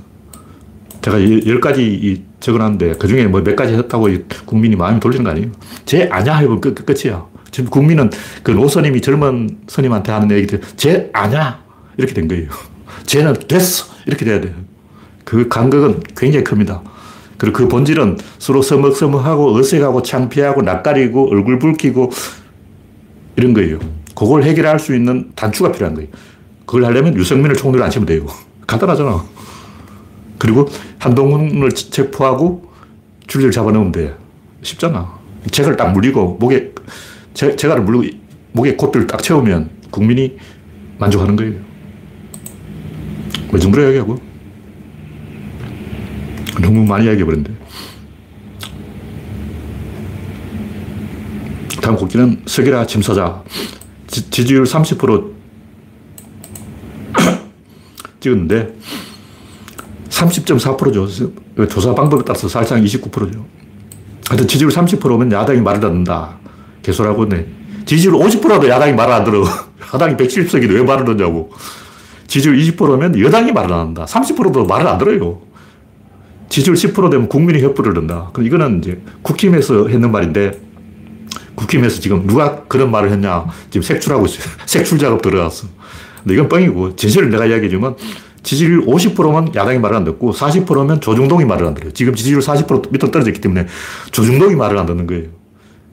[1.02, 4.10] 제가 열 가지 적어놨는데 그 중에 뭐 몇 가지 했다고
[4.46, 5.50] 국민이 마음이 돌리는 거 아니에요.
[5.86, 7.26] 제 아냐 해보면 끝, 끝이야.
[7.50, 8.12] 지금 국민은
[8.44, 11.60] 그 노선임이 젊은 선임한테 하는 얘기들, 제 아냐!
[11.98, 12.50] 이렇게 된 거예요.
[13.08, 13.86] 쟤는 됐어!
[14.06, 14.54] 이렇게 돼야 돼요.
[15.24, 16.82] 그 간격은 굉장히 큽니다.
[17.38, 22.12] 그리고 그 본질은 서로 서먹서먹하고 어색하고 창피하고 낯가리고 얼굴 붉히고
[23.36, 23.80] 이런 거예요.
[24.16, 26.10] 그걸 해결할 수 있는 단추가 필요한 거예요.
[26.66, 28.26] 그걸 하려면 유승민을 총리로 앉히면 돼요.
[28.66, 29.24] 간단하잖아.
[30.40, 30.68] 그리고
[31.00, 32.72] 한동훈을 체포하고
[33.28, 34.16] 줄리를 잡아넣으면 돼.
[34.62, 35.18] 쉽잖아.
[35.52, 36.74] 책을 딱 물리고 목에
[37.34, 38.18] 제, 제가를 물리고
[38.52, 40.38] 목에 고삐를 딱 채우면 국민이
[40.98, 41.54] 만족하는 거예요.
[43.52, 44.20] 왜 정부로 이야기하고?
[46.62, 47.54] 너무 많이 이야기해버렸는데.
[51.82, 53.44] 다음 곡기는 석이라 침사자.
[54.08, 55.32] 지, 지지율 30%
[58.20, 58.74] 찍었는데
[60.10, 61.68] 30.4%죠.
[61.68, 63.46] 조사 방법에 따라서 사실상 29%죠.
[64.28, 66.38] 하여튼 지지율 30%면 야당이 말을 듣는다.
[66.82, 67.48] 개소라고 네.
[67.86, 69.46] 지지율 50%도 야당이 말을 안 들어.
[69.94, 71.52] 야당이 170석인데 왜 말을 듣냐고.
[72.28, 74.06] 지지율 20%면 여당이 말을 안 한다.
[74.06, 75.42] 30%도 말을 안 들어요.
[76.50, 78.30] 지지율 10% 되면 국민이 협부를 든다.
[78.34, 80.60] 그럼 이거는 이제 국힘에서 했는 말인데
[81.56, 83.46] 국힘에서 지금 누가 그런 말을 했냐.
[83.70, 84.48] 지금 색출하고 있어요.
[84.66, 85.68] 색출 작업 들어갔어.
[86.24, 87.96] 근데 이건 뻥이고 진실을 내가 이야기해주면
[88.44, 91.92] 지지율 50%면 야당이 말을 안 듣고 40%면 조중동이 말을 안 들어요.
[91.92, 93.66] 지금 지지율 40% 밑으로 떨어졌기 때문에
[94.12, 95.26] 조중동이 말을 안 듣는 거예요.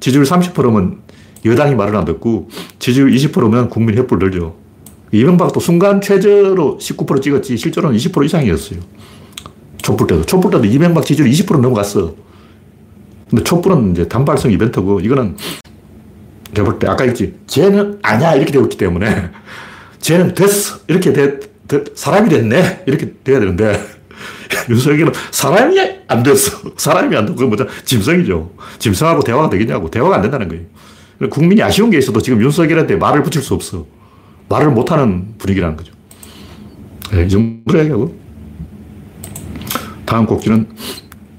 [0.00, 1.00] 지지율 30%면
[1.44, 4.56] 여당이 말을 안 듣고 지지율 20%면 국민 협부를 들죠.
[5.12, 8.80] 이명박도 순간 최저로 19% 찍었지 실제로는 20% 이상이었어요.
[9.84, 10.24] 촛불 때도.
[10.24, 12.14] 촛불 때도 이명박 지지율 20% 넘어갔어.
[13.28, 15.36] 근데 촛불은 이제 단발성 이벤트고 이거는
[16.54, 17.34] 내가 볼 때 아까 했지.
[17.46, 18.34] 쟤는 아니야.
[18.34, 19.30] 이렇게 되었기 때문에
[20.00, 20.78] 쟤는 됐어.
[20.88, 22.84] 이렇게 돼, 돼, 사람이 됐네.
[22.86, 23.78] 이렇게 돼야 되는데
[24.70, 26.70] 윤석열은 사람이 안 됐어.
[26.76, 27.66] 사람이 안 그건 뭐죠?
[27.84, 28.52] 짐승이죠.
[28.78, 29.90] 짐승하고 대화가 되겠냐고.
[29.90, 30.64] 대화가 안 된다는 거예요.
[31.30, 33.86] 국민이 아쉬운 게 있어도 지금 윤석열한테 말을 붙일 수 없어.
[34.48, 35.92] 말을 못하는 분위기라는 거죠.
[37.12, 38.23] 네, 이 정도로 얘기하고.
[40.14, 40.68] 다음 꼭지는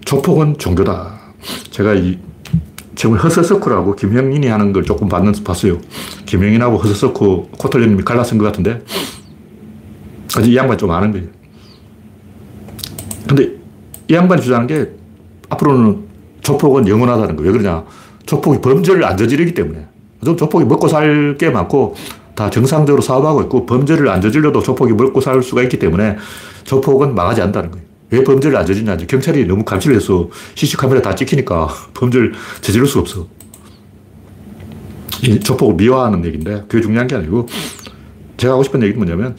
[0.04, 1.14] 조폭은 종교다.
[1.72, 2.20] 제가 이
[2.94, 5.78] 지금 허서서쿠라고 김형인이 하는 걸 조금 봤는, 봤어요.
[6.26, 8.82] 김형인하고 허서서쿠 코털님이 갈라쓴 것 같은데
[10.36, 11.28] 아직 이 양반 좀 아는 거예요.
[13.30, 13.56] 근데
[14.10, 14.92] 이 양반이 주장하는 게
[15.48, 16.04] 앞으로는
[16.42, 17.54] 조폭은 영원하다는 거예요.
[17.54, 17.86] 왜 그러냐.
[18.26, 19.88] 조폭이 범죄를 안 저지르기 때문에.
[20.22, 21.96] 조폭이 먹고 살 게 많고
[22.36, 26.18] 다 정상적으로 사업하고 있고 범죄를 안 저질러도 조폭이 먹고 살 수가 있기 때문에
[26.66, 27.85] 조폭은 망하지 않는다는 거예요.
[28.12, 28.98] 왜 범죄를 안 저지르냐.
[28.98, 33.28] 경찰이 너무 감시를 해서 CC카메라 다 찍히니까 범죄를 저지를 수 없어.
[35.24, 37.48] 이 조폭을 미화하는 얘기인데 그게 중요한 게 아니고
[38.38, 39.36] 제가 하고 싶은 얘기는 뭐냐면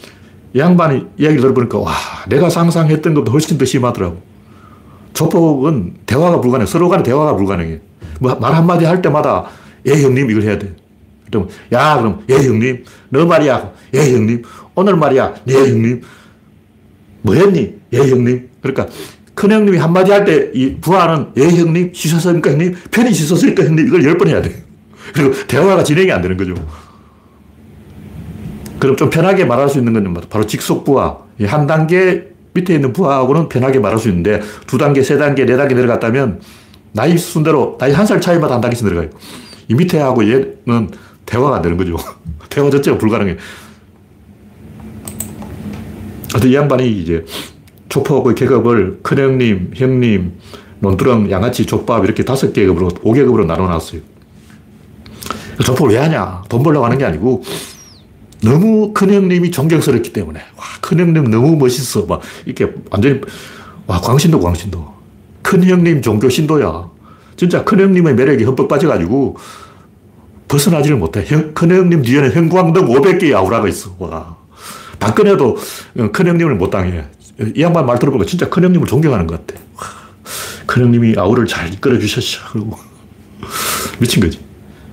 [0.55, 1.93] 이 양반이 이야기를 들어보니까 와
[2.29, 4.21] 내가 상상했던 것보다 훨씬 더 심하더라고.
[5.13, 6.67] 조폭은 대화가 불가능해.
[6.67, 7.81] 서로 간에 대화가 불가능해.
[8.21, 9.47] 뭐 말 한마디 할 때마다
[9.87, 10.75] 예 형님 이걸 해야 돼.
[11.31, 14.43] 그럼 야 그럼 예 형님 너 말이야 예 형님
[14.75, 16.03] 오늘 말이야 예 형님
[17.23, 18.87] 뭐 했니 예 형님 그러니까
[19.35, 24.05] 큰 형님이 한마디 할 때 이 부하는 예 형님 씻었습니까 형님 편히 씻었으니까 형님 이걸
[24.05, 24.65] 열 번 해야 돼.
[25.15, 26.55] 그리고 대화가 진행이 안 되는 거죠.
[28.79, 31.19] 그럼 좀 편하게 말할 수 있는 건 바로 직속 부하.
[31.43, 35.75] 한 단계 밑에 있는 부하하고는 편하게 말할 수 있는데 두 단계, 세 단계, 네 단계
[35.75, 36.41] 내려갔다면
[36.93, 39.11] 나이 순대로 나이 한 살 차이마다 한 단계씩 내려가요.
[39.69, 40.91] 이 밑에 하고 얘는
[41.27, 41.97] 대화가 안 되는 거죠.
[42.49, 43.37] 대화 자체가 불가능해.
[46.45, 47.25] 이 양반이 이제
[47.97, 50.33] 초포의 계급을 큰형님, 형님,
[50.81, 54.01] 논두렁, 양아치, 족밥 이렇게 다섯 계급으로, 5계급으로 나눠놨어요.
[55.65, 56.43] 조폭을 왜 하냐?
[56.51, 57.43] 돈 벌려고 하는 게 아니고
[58.43, 62.05] 너무 큰형님이 존경스럽기 때문에 와, 큰형님 너무 멋있어.
[62.05, 63.21] 막 이렇게 완전히
[63.87, 64.95] 와, 광신도 광신도.
[65.43, 66.91] 큰형님 종교 신도야.
[67.37, 69.39] 진짜 큰형님의 매력이 흠뻑 빠져가지고
[70.49, 71.25] 벗어나지를 못해.
[71.27, 73.97] 형, 큰형님 뒤에는 형광등 500개의 아우라가 있어.
[73.99, 74.37] 와.
[75.01, 75.57] 박근혜도
[76.13, 77.07] 큰형님을 못 당해.
[77.39, 79.61] 이 양반 말 들어보니까 진짜 큰 형님을 존경하는 것 같아.
[80.67, 82.41] 큰 형님이 아우를 잘 이끌어 주셨어.
[82.53, 82.79] 그리고
[83.99, 84.41] 미친 거지.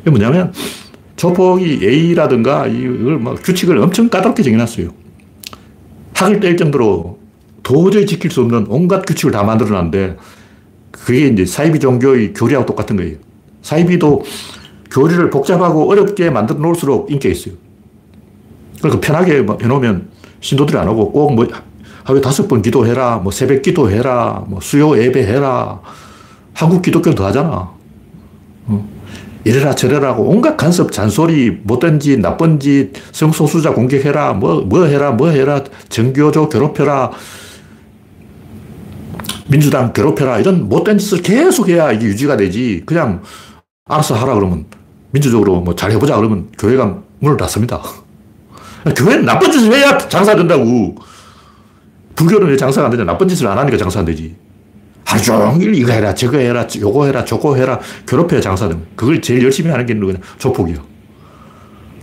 [0.02, 0.54] 이게 뭐냐면
[1.16, 4.90] 조폭이 A라든가 이걸 막 규칙을 엄청 까다롭게 정해놨어요.
[6.14, 7.20] 학을 뗄 정도로
[7.64, 10.18] 도저히 지킬 수 없는 온갖 규칙을 다 만들어 놨는데
[10.92, 13.18] 그게 이제 사이비 종교의 교리하고 똑같은 거예요.
[13.62, 14.24] 사이비도
[14.92, 17.56] 교리를 복잡하고 어렵게 만들어 놓을수록 인기가 있어요.
[18.80, 20.10] 그러니까 편하게 해놓으면
[20.42, 21.48] 신도들이 안 오고 꼭 뭐
[22.04, 25.80] 하루에 다섯 번 기도해라, 뭐 새벽 기도해라, 뭐 수요 예배해라.
[26.54, 27.72] 한국 기독교는 더 하잖아.
[28.66, 28.90] 어.
[29.46, 35.30] 이래라 저래라고 온갖 간섭, 잔소리, 못된 짓, 나쁜 짓, 성소수자 공격해라, 뭐, 뭐 해라, 뭐
[35.30, 37.12] 해라, 정교조 괴롭혀라,
[39.48, 42.84] 민주당 괴롭혀라, 이런 못된 짓을 계속 해야 이게 유지가 되지.
[42.86, 43.22] 그냥
[43.86, 44.66] 알아서 하라 그러면
[45.12, 47.82] 민주적으로 뭐 잘 해보자 그러면 교회가 문을 닫습니다.
[48.96, 50.96] 교회는 나쁜 짓을 해야 장사 된다고.
[52.16, 53.04] 불교는 왜 장사가 안 되냐?
[53.06, 54.36] 나쁜 짓을 안 하니까 장사 안 되지.
[55.06, 58.78] 하루 종일 이거 해라, 저거 해라, 요거 해라, 저거 해라, 괴롭혀야 장사는.
[58.96, 60.20] 그걸 제일 열심히 하는 게 누구냐?
[60.38, 60.78] 조폭이요.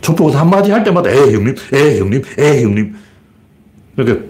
[0.01, 2.94] 조폭은 한마디 할 때마다, 에, 형님, 에, 형님, 에, 형님.
[3.96, 4.27] 그러니까,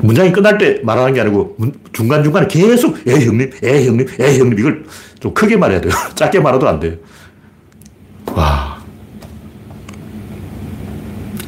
[0.00, 1.56] 문장이 끝날 때 말하는 게 아니고,
[1.92, 4.58] 중간중간에 계속, 에, 형님, 에, 형님, 에, 형님.
[4.58, 4.84] 이걸
[5.20, 5.92] 좀 크게 말해야 돼요.
[6.14, 6.94] 짧게 말해도 안 돼요.
[8.26, 8.78] 와.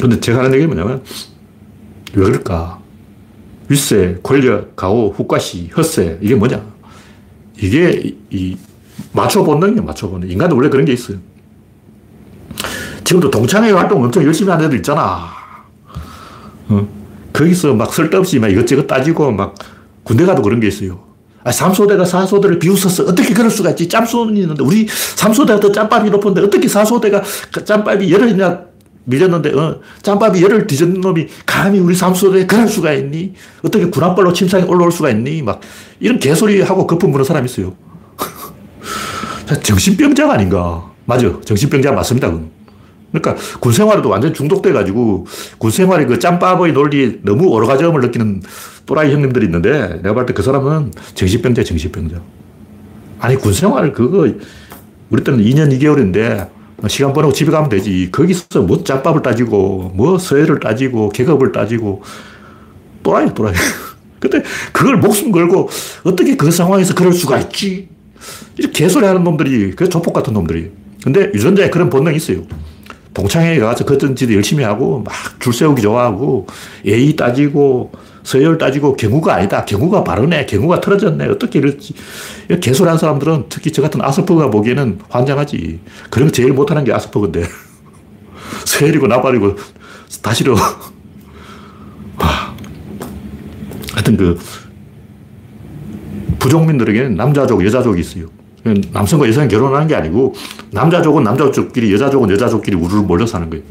[0.01, 1.03] 근데 제가 하는 얘기는 뭐냐면,
[2.15, 2.81] 왜 그럴까?
[3.69, 6.19] 윗세, 권력, 가오, 후과시, 헛세.
[6.21, 6.61] 이게 뭐냐?
[7.61, 8.57] 이게 이
[9.13, 10.29] 맞춰 본능이야, 맞춰 본능.
[10.29, 11.19] 인간도 원래 그런 게 있어요.
[13.05, 15.29] 지금도 동창회 활동 엄청 열심히 하는 애들 있잖아.
[16.69, 16.89] 어?
[17.33, 19.55] 거기서 막 쓸데없이 막 이것저것 따지고 막
[20.03, 21.11] 군대 가도 그런 게 있어요.
[21.43, 23.05] 아, 삼소대가 사소대를 비웃었어.
[23.05, 23.89] 어떻게 그럴 수가 있지?
[23.89, 28.61] 짬손이 있는데, 우리 삼소대가 더 짬밥이 높은데, 어떻게 사소대가 그 짬밥이 열흘이나
[29.05, 33.35] 밀렸는데, 어, 짬밥이 열을 뒤졌는 놈이 감히 우리 삼소대에 그럴 수가 있니?
[33.65, 35.43] 어떻게 군함발로 침상에 올라올 수가 있니?
[35.43, 35.61] 막,
[36.01, 37.75] 이런 개소리 하고 거품 부는 사람이 있어요.
[39.63, 40.91] 정신병자 아닌가?
[41.07, 41.29] 맞아.
[41.45, 42.29] 정신병자 맞습니다.
[42.29, 42.51] 그건.
[43.13, 45.27] 그러니까 군 생활에도 완전 중독돼가지고
[45.59, 48.43] 군 생활의 그 짬밥의 논리 너무 오르가즘을 느끼는
[48.87, 52.21] 또라이 형님들이 있는데 내가 볼 때 그 사람은 정신병자, 정신병자.
[53.19, 54.29] 아니, 군 생활 그거
[55.11, 56.49] 우리 때는 2년 2개월인데
[56.89, 58.09] 시간 보내고 집에 가면 되지.
[58.11, 62.03] 거기서 뭐 짬밥을 따지고, 뭐 서해를 따지고, 계급을 따지고,
[63.03, 63.55] 또라이, 또라이.
[64.21, 65.69] 근데 그걸 목숨 걸고
[66.05, 67.89] 어떻게 그 상황에서 그럴 수가 있지?
[68.57, 70.71] 이렇게 개소리 하는 놈들이, 그 조폭 같은 놈들이.
[71.03, 72.43] 근데 유전자에 그런 본능이 있어요.
[73.15, 76.47] 동창회에 가서 걷든지도 열심히 하고, 막 줄 세우기 좋아하고,
[76.85, 79.65] 예의 따지고, 서열 따지고, 경우가 아니다.
[79.65, 80.47] 경우가 바르네.
[80.47, 81.27] 경우가 틀어졌네.
[81.27, 81.95] 어떻게 이럴지.
[82.49, 85.81] 하는 사람들은 특히 저 같은 아스퍼가 보기에는 환장하지.
[86.11, 87.45] 그런 거 제일 못하는 게 아스퍼인데.
[88.67, 89.57] 서열이고 나발이고
[90.23, 90.55] 다 싫어.
[93.93, 94.39] 하여튼 그,
[96.39, 98.27] 부족민들에게는 남자족, 여자족이 있어요.
[98.93, 100.35] 남성과 여성이 결혼하는 게 아니고
[100.73, 103.65] 남자족은 남자족끼리 여자족은 여자족끼리 우르르 몰려 사는 거예요.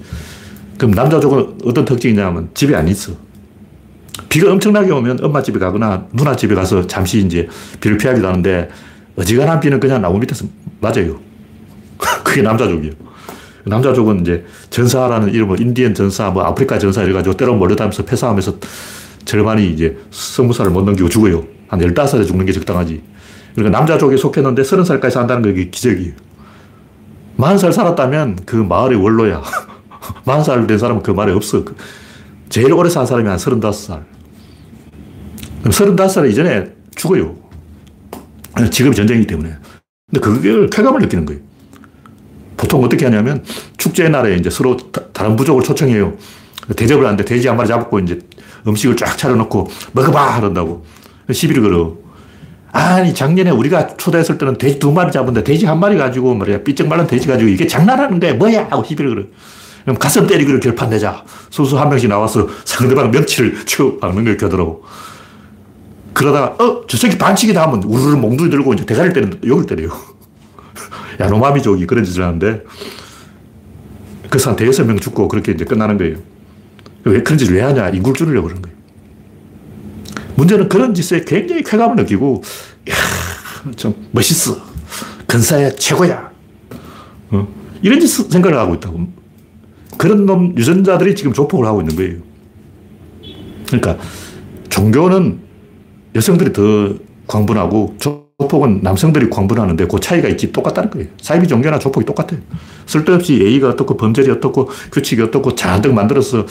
[0.77, 3.11] 그럼 남자족은 어떤 특징이 냐면 집에 안 있어.
[4.27, 7.47] 비가 엄청나게 오면 엄마 집에 가거나 누나 집에 가서 잠시 이제
[7.79, 8.69] 비를 피하기도 하는데
[9.15, 10.45] 어지간한 비는 그냥 나무 밑에서
[10.79, 11.19] 맞아요.
[12.23, 12.93] 그게 남자족이에요.
[13.65, 18.55] 남자족은 이제 전사라는 이름으로 인디언 전사, 뭐 아프리카 전사 이래가지고 때로 몰려다니면서 패싸움에서
[19.25, 21.43] 절반이 이제 성무사를 못 넘기고 죽어요.
[21.67, 23.01] 한 15살에 죽는 게 적당하지.
[23.55, 26.13] 그러니까 남자족에 속했는데 30살까지 산다는 게 기적이에요.
[27.37, 29.41] 40살 살았다면 그 마을의 원로야.
[30.25, 31.63] 40살 된 사람은 그 말에 없어.
[32.49, 34.03] 제일 오래 산 사람이 한 35살.
[35.61, 37.35] 그럼 35살 이전에 죽어요.
[38.71, 39.53] 지금 전쟁이기 때문에.
[40.11, 41.41] 근데 그걸 쾌감을 느끼는 거예요.
[42.57, 43.43] 보통 어떻게 하냐면
[43.77, 44.75] 축제 날에 이제 서로
[45.13, 46.17] 다른 부족을 초청해요.
[46.75, 48.19] 대접을 하는데 돼지 한 마리 잡고 이제
[48.67, 50.39] 음식을 쫙 차려놓고 먹어봐!
[50.41, 50.83] 그런다고.
[51.31, 51.97] 시비를 걸어.
[52.71, 56.63] 아니, 작년에 우리가 초대했을 때는 돼지 두 마리 잡은데 돼지 한 마리 가지고 말이야.
[56.63, 58.33] 삐쩍 말른 돼지 가지고 이게 장난하는 거야.
[58.33, 58.67] 뭐야?
[58.69, 59.23] 하고 시비를 걸어.
[59.89, 61.23] 그럼 가슴 때리기로 결판 내자.
[61.49, 64.83] 소수 한 명씩 나와서 상대방 명치를 쭉 박는 걸 겨더라고.
[66.13, 69.89] 그러다가, 어, 저 새끼 반칙이다 하면 우르르 몽둥이 들고 이제 대가리를 때리는, 욕을 때려요.
[71.19, 72.63] 야노마미족이 그런 짓을 하는데,
[74.29, 76.17] 그래서 한 대여섯 명 죽고 그렇게 이제 끝나는 거예요.
[77.05, 77.89] 왜 그런 짓을 왜 하냐?
[77.89, 78.77] 인구를 줄이려고 그러는 거예요.
[80.35, 82.43] 문제는 그런 짓에 굉장히 쾌감을 느끼고,
[82.87, 82.95] 이야,
[83.75, 84.55] 좀 멋있어.
[85.25, 86.29] 근사야, 최고야.
[87.31, 87.47] 어?
[87.81, 89.18] 이런 짓 생각을 하고 있다고.
[89.99, 92.15] 그런 놈 유전자들이 지금 조폭을 하고 있는 거예요.
[93.67, 93.97] 그러니까
[94.69, 95.39] 종교는
[96.15, 96.95] 여성들이 더
[97.27, 101.09] 광분하고 조폭은 남성들이 광분하는데 그 차이가 있지 똑같다는 거예요.
[101.21, 102.39] 사이비 종교나 조폭이 똑같아요.
[102.85, 106.45] 쓸데없이 예의가 어떻고 범죄이 어떻고 규칙이 어떻고 잔뜩 만들어서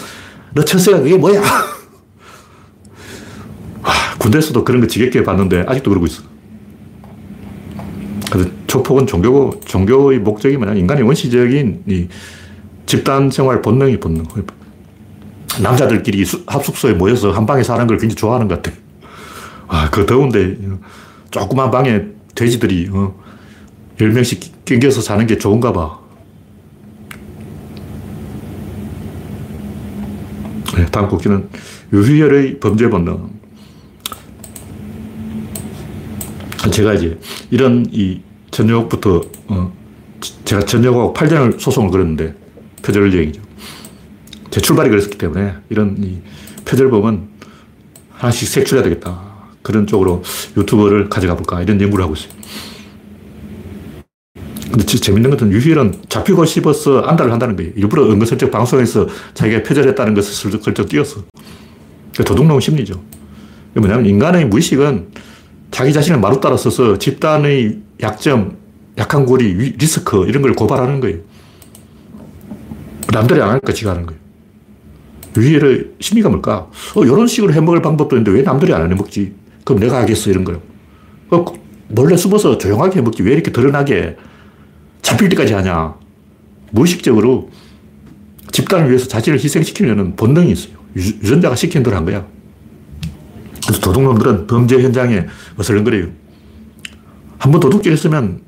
[0.53, 1.41] 너 철새가 그게 뭐야?
[4.21, 6.23] 군대에서도 그런 거 지겹게 봤는데 아직도 그러고 있어.
[8.31, 12.09] 그래서 조폭은 종교고 종교의 목적이 뭐냐 인간의 원시적인 이
[12.89, 14.25] 집단 생활 본능이 본능.
[15.61, 18.75] 남자들끼리 합숙소에 모여서 한 방에 사는 걸 굉장히 좋아하는 것 같아.
[19.67, 20.57] 아, 그 더운데
[21.31, 23.15] 조그만 방에 돼지들이 어,
[23.99, 25.99] 10명씩 낑겨서 사는 게 좋은가 봐.
[30.75, 31.47] 네, 다음 곡기는
[31.93, 33.29] 유희열의 범죄 본능.
[36.73, 37.19] 제가 이제
[37.51, 39.73] 이런 이 전역부터 어,
[40.47, 42.38] 제가 전역하고 8년을 소송을 걸었는데
[42.89, 43.43] 표절 여행이죠.
[44.51, 46.21] 제 출발이 그랬기 때문에 이런 이
[46.65, 47.29] 표절범은
[48.13, 49.21] 하나씩 색출해야 되겠다.
[49.61, 50.23] 그런 쪽으로
[50.57, 52.33] 유튜버를 가져가 볼까 이런 연구를 하고 있어요.
[54.71, 57.73] 근데 재밌는 것은 유희열은 잡히고 싶어서 안달을 한다는 거예요.
[57.77, 61.25] 일부러 은근슬쩍 방송에서 자기가 표절했다는 것을 슬쩍 띄었어.
[62.25, 63.03] 도둑놈 심리죠.
[63.75, 65.09] 뭐냐면 인간의 무의식은
[65.71, 68.57] 자기 자신을 마루 따라 써서 집단의 약점,
[68.97, 71.19] 약한 고리, 리스크 이런 걸 고발하는 거예요.
[73.13, 74.21] 남들이 안 하니까 지가 하는 거예요.
[75.37, 76.69] 유희의 심리가 뭘까?
[76.95, 79.35] 어, 이런 식으로 해먹을 방법도 있는데 왜 남들이 안 해먹지?
[79.65, 80.61] 그럼 내가 하겠어, 이런 거요.
[81.31, 81.45] 어,
[81.89, 83.23] 몰래 숨어서 조용하게 해먹지.
[83.23, 84.17] 왜 이렇게 드러나게
[85.03, 85.95] 잡힐 때까지 하냐?
[86.71, 87.51] 무의식적으로
[88.53, 90.75] 집단을 위해서 자신을 희생시키려는 본능이 있어요.
[90.97, 92.27] 유전자가 시킨 대로 한 거야.
[93.63, 96.09] 그래서 도둑놈들은 범죄 현장에 어슬렁거려요.
[97.39, 98.41] 한번 도둑질 했으면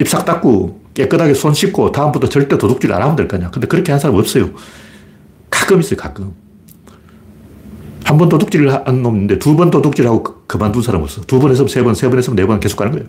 [0.00, 3.50] 입싹 닦고 깨끗하게 손 씻고 다음부터 절대 도둑질 안 하면 될거 아니야.
[3.50, 4.50] 근데 그렇게 한 사람 없어요.
[5.50, 6.32] 가끔 있어요, 가끔.
[8.04, 11.22] 한 번 도둑질을 한 놈인데 두 번 도둑질하고 그, 그만둔 사람 없어.
[11.22, 13.06] 두 번 했으면 세 번, 세 번 했으면 네 번 계속 가는 거예요.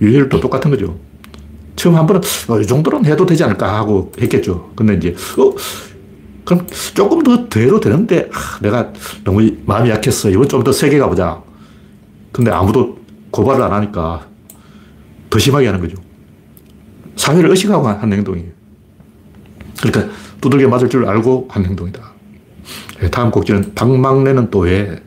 [0.00, 0.98] 유혈도 똑같은 거죠.
[1.76, 4.70] 처음 한 번은 어, 이 정도는 해도 되지 않을까 하고 했겠죠.
[4.74, 5.54] 근데 이제, 어,
[6.44, 8.92] 그럼 조금 더 돼도 되는데, 아, 내가
[9.24, 10.30] 너무 마음이 약했어.
[10.30, 11.42] 이번 좀 더 세게 가보자.
[12.32, 12.98] 근데 아무도
[13.30, 14.26] 고발을 안 하니까
[15.28, 15.96] 더 심하게 하는 거죠.
[17.20, 18.48] 사회를 의식하고 한 행동이에요.
[19.82, 22.00] 그러니까 두들겨 맞을 줄 알고 한 행동이다.
[23.02, 25.02] 예, 다음 곡지는 방망내는 또 왜?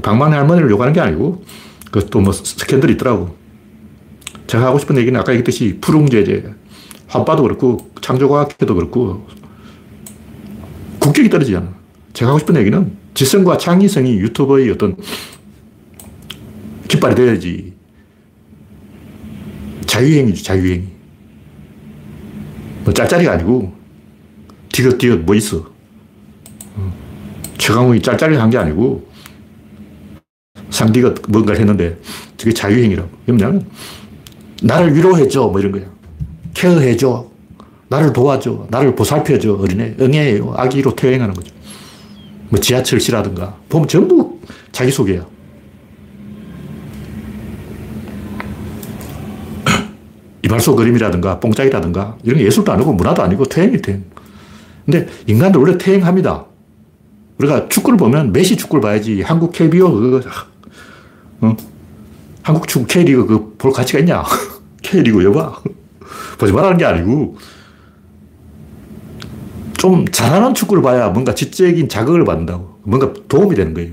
[0.00, 1.44] 방망내 할머니를 욕하는 게 아니고
[1.90, 3.36] 그것도 뭐 스캔들이 있더라고.
[4.46, 6.54] 제가 하고 싶은 얘기는 아까 얘기했듯이 푸릉제제,
[7.08, 9.26] 환빠도 그렇고 창조과학회도 그렇고
[11.00, 11.74] 국격이 떨어지잖아.
[12.12, 14.96] 제가 하고 싶은 얘기는 지성과 창의성이 유튜버의 어떤
[16.86, 17.74] 깃발이 돼야지.
[19.86, 20.95] 자유행위죠, 자유행위.
[22.86, 23.72] 뭐 짤짤이가 아니고,
[24.70, 25.56] 디귿디귿 뭐 있어.
[26.76, 26.92] 어.
[27.58, 29.04] 최강욱이 짤짤이 한 게 아니고,
[30.70, 31.98] 상디가 뭔가를 했는데,
[32.36, 33.08] 저게 자유행위라고.
[33.26, 33.66] 뭐냐면,
[34.62, 35.82] 나를 위로해줘, 뭐 이런 거야.
[36.54, 37.26] 케어해줘.
[37.88, 38.68] 나를 도와줘.
[38.70, 39.54] 나를 보살펴줘.
[39.54, 39.96] 어린애.
[40.00, 40.54] 응애예요.
[40.56, 41.52] 아기로 퇴행하는 거죠.
[42.50, 43.56] 뭐 지하철 시라든가.
[43.68, 44.38] 보면 전부
[44.70, 45.26] 자기소개야.
[50.46, 54.04] 이발소 그림이라든가 뽕짝이라든가 이런 게 예술도 아니고 문화도 아니고 퇴행이 퇴행.
[54.84, 56.46] 근데 인간들 원래 퇴행합니다.
[57.38, 60.20] 우리가 축구를 보면 메시 축구를 봐야지 한국 KBO 그거
[61.40, 61.56] 어?
[62.42, 64.22] 한국 축구 K리그 그볼 가치가 있냐?
[64.82, 65.62] K리그 여봐.
[66.38, 67.36] 보지 말라는 게 아니고
[69.78, 72.78] 좀 잘하는 축구를 봐야 뭔가 지적인 자극을 받는다고.
[72.84, 73.90] 뭔가 도움이 되는 거예요.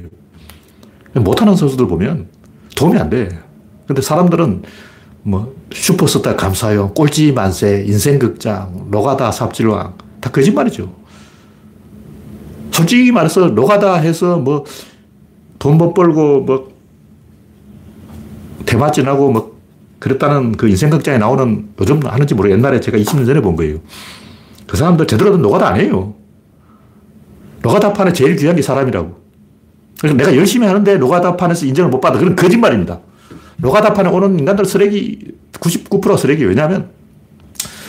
[1.15, 2.27] 못하는 선수들 보면
[2.75, 3.29] 도움이 안 돼.
[3.87, 4.61] 근데 사람들은
[5.23, 10.93] 뭐 슈퍼스타 감사용, 꼴찌 만세, 인생극장, 노가다 삽질왕 다 거짓말이죠.
[12.71, 14.65] 솔직히 말해서 노가다 해서 뭐
[15.63, 16.73] 돈 못 벌고 뭐
[18.65, 19.57] 대마진하고 뭐
[19.99, 23.77] 그랬다는 그 인생극장에 나오는 요즘 하는지 모르겠 옛날에 제가 20년 전에 본 거예요.
[24.67, 26.15] 그 사람들 제대로 된 노가다 안 해요.
[27.61, 29.23] 노가다판에 제일 귀한 게 사람이라고.
[30.01, 32.19] 그래서 내가 열심히 하는데 노가다판에서 인정을 못 받아.
[32.19, 32.99] 그건 거짓말입니다.
[33.63, 36.43] 노가다판에 오는 인간들 쓰레기, 99% 쓰레기.
[36.43, 36.89] 왜냐하면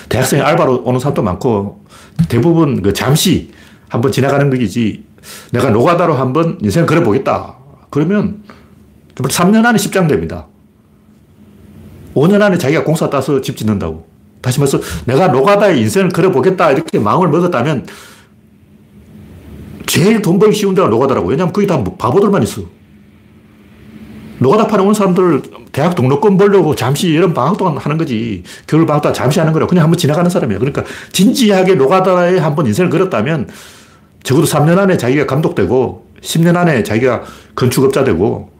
[0.08, 1.84] 대학생이 알바로 오는 사람도 많고
[2.28, 3.50] 대부분 그 잠시
[3.88, 5.04] 한번 지나가는 거지.
[5.50, 7.56] 내가 노가다로 한번 인생을 걸어보겠다.
[7.90, 8.44] 그러면
[9.16, 10.46] 3년 안에 십장됩니다.
[12.14, 14.06] 5년 안에 자기가 공사 따서 집 짓는다고.
[14.40, 17.86] 다시 말해서 내가 노가다의 인생을 걸어보겠다 이렇게 마음을 먹었다면
[19.86, 21.26] 제일 돈 벌기 쉬운 데가 노가다라고.
[21.26, 22.62] 왜냐하면 거기 다 바보들만 있어.
[24.38, 28.44] 노가다 판에 온 사람들 대학 등록금 벌려고 잠시 여름 방학 동안 하는 거지.
[28.66, 30.58] 겨울 방학 동안 잠시 하는 거라 그냥 한번 지나가는 사람이야.
[30.58, 33.48] 그러니까 진지하게 노가다에 한번 인생을 걸었다면
[34.22, 37.24] 적어도 3년 안에 자기가 감독되고 10년 안에 자기가
[37.56, 38.50] 건축업자 되고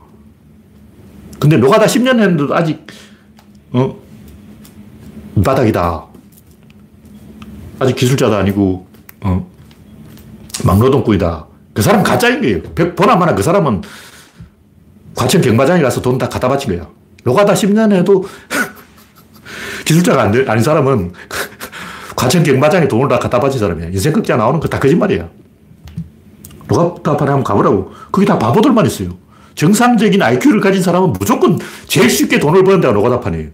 [1.39, 2.85] 근데 노가다 10년 했는데도 아직
[3.73, 3.97] 어?
[5.45, 6.07] 바닥이다.
[7.81, 8.87] 아직 기술자도 아니고,
[9.23, 9.51] 어?
[10.65, 11.47] 막노동꾼이다.
[11.75, 12.63] 그 사람 가짜인 거예요.
[12.95, 13.83] 보나마나 그 사람은
[15.17, 16.89] 과천 경마장에 가서 돈 다 갖다 바친 거야.
[17.25, 18.25] 노가다 10년 해도
[19.85, 21.13] 기술자가 안 돼, 아닌 사람은
[22.17, 23.89] 과천 경마장에 돈을 다 갖다 바친 사람이야.
[23.89, 25.29] 인생 극장 나오는 거 다 거짓말이야.
[26.69, 27.93] 노가다판에 한번 가보라고.
[28.11, 29.17] 거기 다 바보들만 있어요.
[29.55, 33.49] 정상적인 IQ를 가진 사람은 무조건 제일 쉽게 돈을 버는 데가 노가다판이에요.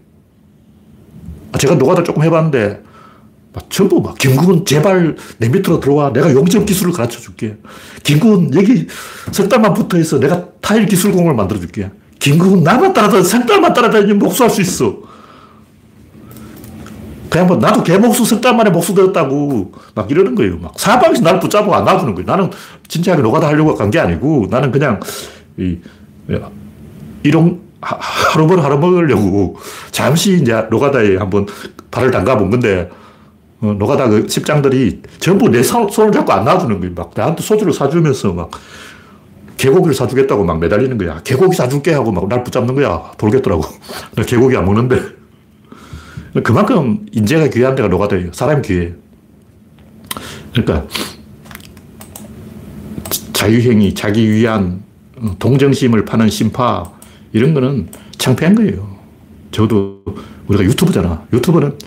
[1.51, 2.81] 아, 제가 노가다 조금 해봤는데,
[3.53, 6.13] 막 전부 막, 김국은 제발 내 밑으로 들어와.
[6.13, 7.57] 내가 용접 기술을 가르쳐 줄게.
[8.03, 8.87] 김국은 여기
[9.31, 10.17] 석 달만 붙어 있어.
[10.19, 11.89] 내가 타일 기술공을 만들어 줄게.
[12.21, 14.95] 김국은 나만 따라다니, 석 달만 따라다니면 목수할 수 있어.
[17.29, 20.57] 그냥 뭐, 나도 개목수 석달 만에 목수 되었다고 막 이러는 거예요.
[20.59, 22.25] 막 사방에서 나를 붙잡고 안 놔주는 거예요.
[22.27, 22.51] 나는
[22.87, 24.99] 진지하게 노가다 하려고 간 게 아니고 나는 그냥
[25.57, 25.77] 이,
[27.23, 29.55] 이런 하루 벌 하루 먹으려고
[29.91, 31.47] 잠시 이제 노가다에 한번
[31.89, 32.89] 발을 담가 본 건데
[33.61, 36.93] 어, 노가다 그 십장들이 전부 내 손, 을 잡고 안 놔주는 거예요.
[36.93, 38.51] 막 나한테 소주를 사주면서 막
[39.61, 41.21] 개고기를 사주겠다고 막 매달리는 거야.
[41.21, 43.11] 개고기 사줄게 하고 막 날 붙잡는 거야.
[43.17, 43.63] 돌겠더라고.
[44.15, 44.99] 나 개고기 안 먹는데.
[46.43, 48.31] 그만큼 인재가 귀한 데가 노가다예요.
[48.33, 48.93] 사람이 귀해.
[50.51, 50.87] 그러니까
[53.33, 54.81] 자유행위, 자기 위한
[55.37, 56.91] 동정심을 파는 심파
[57.33, 58.97] 이런 거는 창피한 거예요.
[59.51, 60.03] 저도
[60.47, 61.25] 우리가 유튜브잖아.
[61.33, 61.77] 유튜브는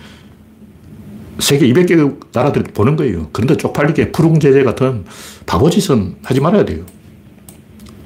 [1.41, 3.29] 세계 200개 나라들 보는 거예요.
[3.33, 5.05] 그런데 쪽팔리게 푸릉제제 같은
[5.47, 6.85] 바보짓은 하지 말아야 돼요.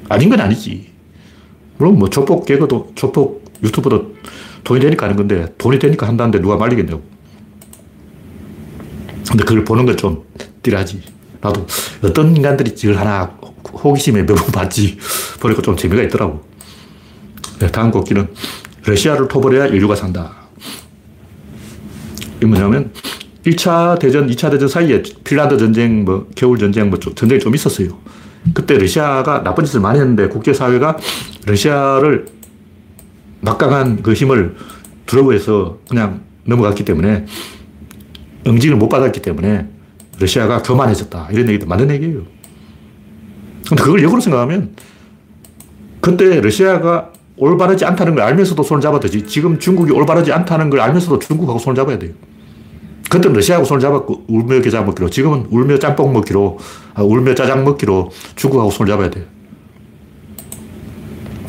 [0.09, 0.91] 아닌 건 아니지.
[1.77, 4.15] 물론 뭐 조폭 개그도, 조폭 유튜브도
[4.65, 7.03] 돈이 되니까 하는 건데 돈이 되니까 한다는데 누가 말리겠냐고.
[9.29, 10.25] 근데 그걸 보는 건 좀
[10.63, 11.03] 띠라지.
[11.41, 11.67] 나도
[12.03, 13.25] 어떤 인간들이 이걸 하나
[13.73, 14.99] 호기심에 몇 번 봤지.
[15.41, 16.43] 보니까 좀 재미가 있더라고.
[17.61, 18.29] 네, 다음 곡기는
[18.85, 20.35] 러시아를 토벌해야 인류가 산다.
[22.43, 22.93] 이 뭐냐면
[23.45, 27.89] 1차 대전, 2차 대전 사이에 핀란드 전쟁, 뭐 겨울 전쟁, 뭐 전쟁이 좀 있었어요.
[28.55, 30.97] 그때 러시아가 나쁜 짓을 많이 했는데 국제사회가
[31.47, 32.27] 러시아를
[33.41, 34.57] 막강한 그 힘을
[35.07, 37.27] 두려워해서 그냥 넘어갔기 때문에
[38.47, 39.69] 응징을 못 받았기 때문에
[40.19, 41.29] 러시아가 교만해졌다.
[41.31, 42.23] 이런 얘기도 맞는 얘기예요.
[43.69, 44.75] 근데 그걸 역으로 생각하면
[46.01, 49.27] 그때 러시아가 올바르지 않다는 걸 알면서도 손을 잡아야 되지.
[49.27, 52.13] 지금 중국이 올바르지 않다는 걸 알면서도 중국하고 손을 잡아야 돼요.
[53.09, 56.59] 그때는 러시아하고 손을 잡았고 울며 겨자 먹기로 지금은 울며 짬뽕 먹기로
[56.95, 59.25] 아, 울며 짜장 먹기로 중국하고 손을 잡아야 돼요.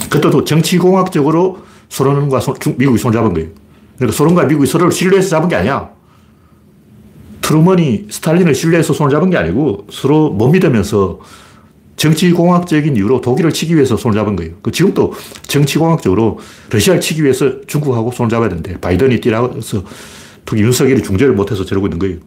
[0.09, 3.49] 그때도 정치공학적으로 소련과 손, 미국이 손을 잡은 거예요.
[3.97, 5.89] 그러니까 소련과 미국이 서로를 신뢰해서 잡은 게 아니야.
[7.41, 11.19] 트루먼이 스탈린을 신뢰해서 손을 잡은 게 아니고 서로 못 믿으면서
[11.95, 14.53] 정치공학적인 이유로 독일을 치기 위해서 손을 잡은 거예요.
[14.61, 15.13] 그 지금도
[15.47, 16.39] 정치공학적으로
[16.69, 19.83] 러시아를 치기 위해서 중국하고 손을 잡아야 되는데 바이든이 뛰라서
[20.49, 22.17] 특히 윤석열이 중재를 못해서 저러고 있는 거예요.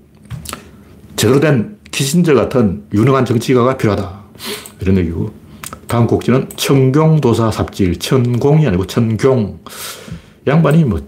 [1.17, 4.23] 제대로 된 키신저 같은 유능한 정치가가 필요하다.
[4.81, 5.33] 이런 얘기고.
[5.89, 7.99] 다음 곡지는 청경도사 삽질.
[7.99, 9.59] 천공이 아니고 천경.
[10.47, 11.01] 양반이 뭐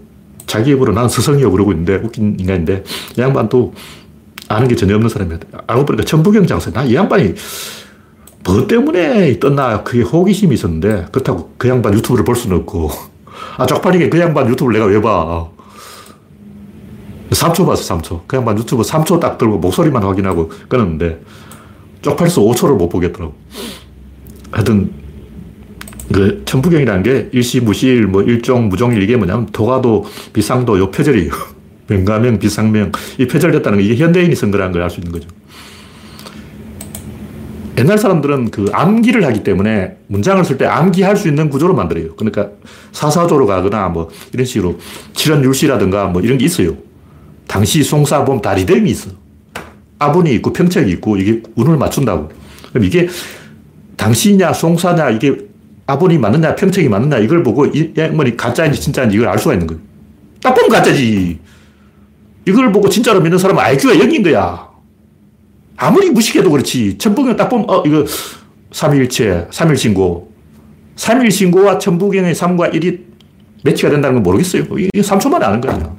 [0.45, 2.83] 자기 입으로 난 스승이요 그러고 있는데 웃긴 인간인데
[3.17, 3.73] 양반도
[4.49, 5.39] 아는 게 전혀 없는 사람이야.
[5.67, 6.69] 알고 보니까 천부경 장사.
[6.71, 7.33] 나이 양반이
[8.43, 12.91] 뭐 때문에 떴나 그게 호기심이 있었는데 그렇다고 그 양반 유튜브를 볼 수는 없고
[13.57, 15.54] 아 쪽팔리게 그 양반 유튜브를 내가 왜 봐.
[17.35, 18.21] 3초 봤어, 3초.
[18.27, 21.21] 그 양반 유튜브 3초 딱 들고 목소리만 확인하고 끊었는데
[22.01, 23.33] 쪽팔려서 5초를 못 보겠더라고.
[24.51, 24.91] 하여튼
[26.13, 31.31] 그 천부경이라는 게 일시, 무시일, 뭐 일종, 무종일 이게 뭐냐면 도가도, 비상도 요 표절이에요.
[31.87, 32.91] 명가명, 비상명.
[33.19, 35.27] 이 표절됐다는 게 이게 현대인이 쓴 거라는 걸 알 수 있는 거죠.
[37.77, 42.15] 옛날 사람들은 그 암기를 하기 때문에 문장을 쓸 때 암기할 수 있는 구조로 만들어요.
[42.15, 42.49] 그러니까
[42.93, 44.77] 사사조로 가거나 뭐 이런 식으로
[45.13, 46.77] 칠연율시라든가 뭐 이런 게 있어요.
[47.47, 49.09] 당시 송사 보면 다 리듬이 있어.
[49.99, 52.29] 아분이 있고 평책이 있고 이게 운을 맞춘다고.
[52.69, 53.07] 그럼 이게
[53.95, 55.37] 당시냐 송사냐 이게
[55.87, 59.81] 아분이 맞느냐 평책이 맞느냐 이걸 보고 이 양반이 가짜인지 진짜인지 이걸 알 수가 있는 거예요.
[60.41, 61.39] 딱 보면 가짜지.
[62.47, 64.69] 이걸 보고 진짜로 믿는 사람은 IQ가 0인 거야.
[65.77, 66.97] 아무리 무식해도 그렇지.
[66.97, 68.05] 천부경 딱 보면, 어, 이거
[68.71, 70.31] 3일체, 3일 신고.
[70.95, 72.99] 3일 신고와 천부경의 3과 1이
[73.63, 74.63] 매치가 된다는 건 모르겠어요.
[74.77, 75.95] 이게 3초 만에 아는 거야.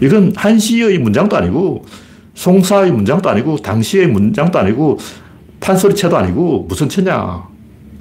[0.00, 1.84] 이건 한시의 문장도 아니고,
[2.34, 4.98] 송사의 문장도 아니고, 당시의 문장도 아니고,
[5.60, 7.46] 판소리체도 아니고, 무슨 체냐.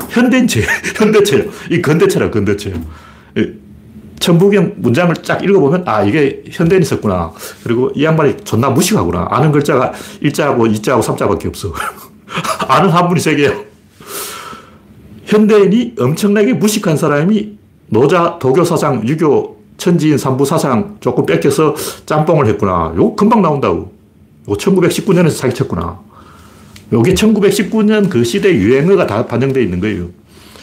[0.09, 0.61] 현대체,
[0.95, 1.43] 현대체요.
[1.71, 2.73] 이 근대체라, 근대체.
[4.19, 7.31] 천부경 문장을 쫙 읽어보면, 아, 이게 현대인이 썼구나.
[7.63, 9.27] 그리고 이 양반이 존나 무식하구나.
[9.29, 11.73] 아는 글자가 일자하고 이자하고 삼자밖에 없어.
[12.67, 13.53] 아는 한문이 세 개야.
[15.25, 22.93] 현대인이 엄청나게 무식한 사람이 노자, 도교 사상, 유교, 천지인 삼부 사상 조금 뺏겨서 짬뽕을 했구나.
[22.95, 23.93] 요 금방 나온다고.
[24.49, 25.99] 요 1919년에서 사기쳤구나.
[26.93, 30.09] 요게 1919년 그 시대 유행어가 다 반영되어 있는 거예요.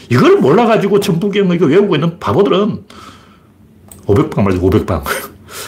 [0.09, 2.83] 이걸 몰라가지고 천부경 이거 외우고 있는 바보들은
[4.05, 5.03] 500방 말이죠, 500방.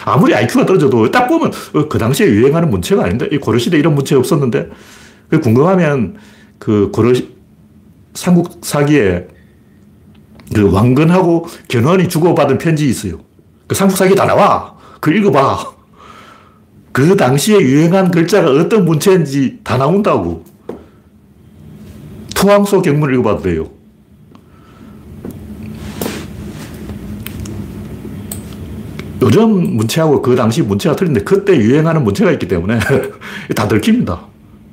[0.06, 4.16] 아무리 IQ가 떨어져도 딱 보면 어, 그 당시에 유행하는 문체가 아닌데, 이 고려시대 이런 문체
[4.16, 4.70] 없었는데,
[5.30, 6.18] 그 궁금하면
[6.60, 7.14] 그 고려
[8.14, 9.28] 삼국 사기에
[10.54, 13.20] 그 왕건하고 견훤이 주고받은 편지 있어요.
[13.68, 14.76] 그 삼국 사기 다 나와.
[15.00, 15.74] 그 읽어봐.
[16.92, 20.44] 그 당시에 유행한 글자가 어떤 문체인지 다 나온다고.
[22.34, 23.70] 투항소 경문 읽어봐도 돼요.
[29.22, 32.80] 요즘 문체하고 그 당시 문체가 틀린데 그때 유행하는 문체가 있기 때문에
[33.56, 34.20] 다 들킵니다.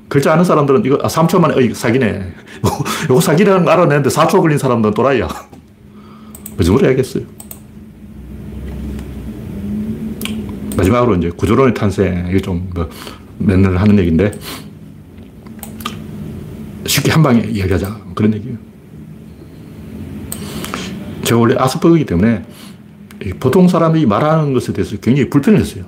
[0.09, 2.35] 글자 아는 사람들은 이거 아, 3초 만에 어, 사기네.
[3.05, 5.27] 이거 사기라는 거 알아내는데 4초 걸린 사람들은 또라이야.
[6.57, 7.25] 무슨 소리 해야겠어요.
[10.83, 12.89] 마지막으로 이제 구조론의 탄생, 이게 좀뭐
[13.39, 14.33] 맨날 하는 얘기인데
[16.87, 18.01] 쉽게 한 방에 이야기하자.
[18.15, 18.57] 그런 얘기예요.
[21.23, 22.45] 제가 원래 아스퍼그이기 때문에
[23.39, 25.85] 보통 사람이 말하는 것에 대해서 굉장히 불편했어요.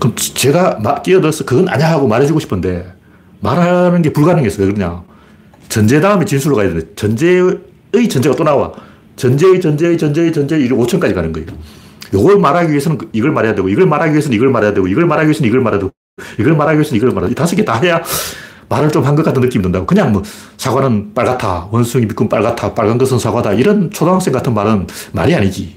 [0.00, 2.92] 그럼 제가 막 끼어들어서 그건 아니야 하고 말해주고 싶은데
[3.40, 4.66] 말하는 게 불가능했어요.
[4.66, 5.02] 왜 그러냐.
[5.68, 8.72] 전제 다음에 진술로 가야 되는데 전제의 전제가 또 나와.
[9.16, 11.48] 전제의 전제의 전제의 전제의 이게 5천까지 가는 거예요.
[12.12, 15.26] 이걸 말하기 위해서는 그 이걸 말해야 되고, 이걸 말하기 위해서는 이걸 말해야 되고, 이걸 말하기
[15.28, 15.92] 위해서는 이걸 말해야 되고,
[16.38, 18.02] 이걸 말하기 위해서는 이걸 말해야 되고, 다섯 개 다 해야
[18.68, 19.86] 말을 좀 한 것 같은 느낌이 든다고.
[19.86, 20.22] 그냥 뭐,
[20.58, 21.68] 사과는 빨갛다.
[21.70, 22.74] 원숭이 밑금 빨갛다.
[22.74, 23.54] 빨간 것은 사과다.
[23.54, 25.76] 이런 초등학생 같은 말은 말이 아니지.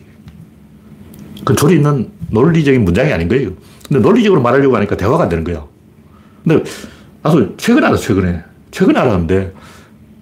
[1.46, 3.52] 그 조리 있는 논리적인 문장이 아닌 거예요.
[3.88, 5.64] 근데 논리적으로 말하려고 하니까 대화가 안 되는 거야.
[6.44, 6.64] 근데
[7.24, 8.44] 나도 최근에 알았어, 최근에.
[8.72, 9.54] 최근에 알았는데,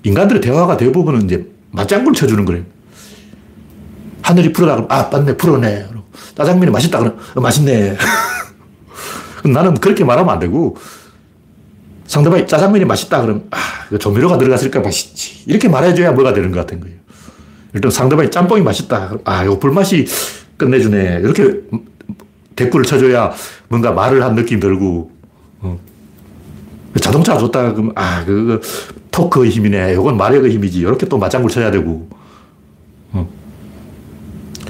[0.03, 2.63] 인간들의 대화가 대부분은 이제 맞장구를 쳐주는 거예요.
[4.21, 5.85] 하늘이 푸르다 그러면, 아, 맞네, 푸르네.
[6.35, 7.97] 짜장면이 맛있다 그러면, 어, 맛있네.
[9.51, 10.77] 나는 그렇게 말하면 안 되고,
[12.07, 15.43] 상대방이 짜장면이 맛있다 그러면, 아, 조미료가 들어갔으니까 맛있지.
[15.45, 16.97] 이렇게 말해줘야 뭐가 되는 것 같은 거예요.
[17.73, 19.13] 일단 상대방이 짬뽕이 맛있다.
[19.25, 20.07] 아, 요 불맛이
[20.57, 21.19] 끝내주네.
[21.21, 21.61] 이렇게
[22.55, 23.31] 댓글을 쳐줘야
[23.67, 25.11] 뭔가 말을 한 느낌 들고,
[25.61, 25.79] 어.
[26.99, 28.59] 자동차 좋다 그러면, 아, 그,
[29.11, 29.93] 토크의 힘이네.
[29.93, 30.79] 요건 마력의 힘이지.
[30.79, 32.18] 이렇게 또 맞장구를 쳐야 되고, 어.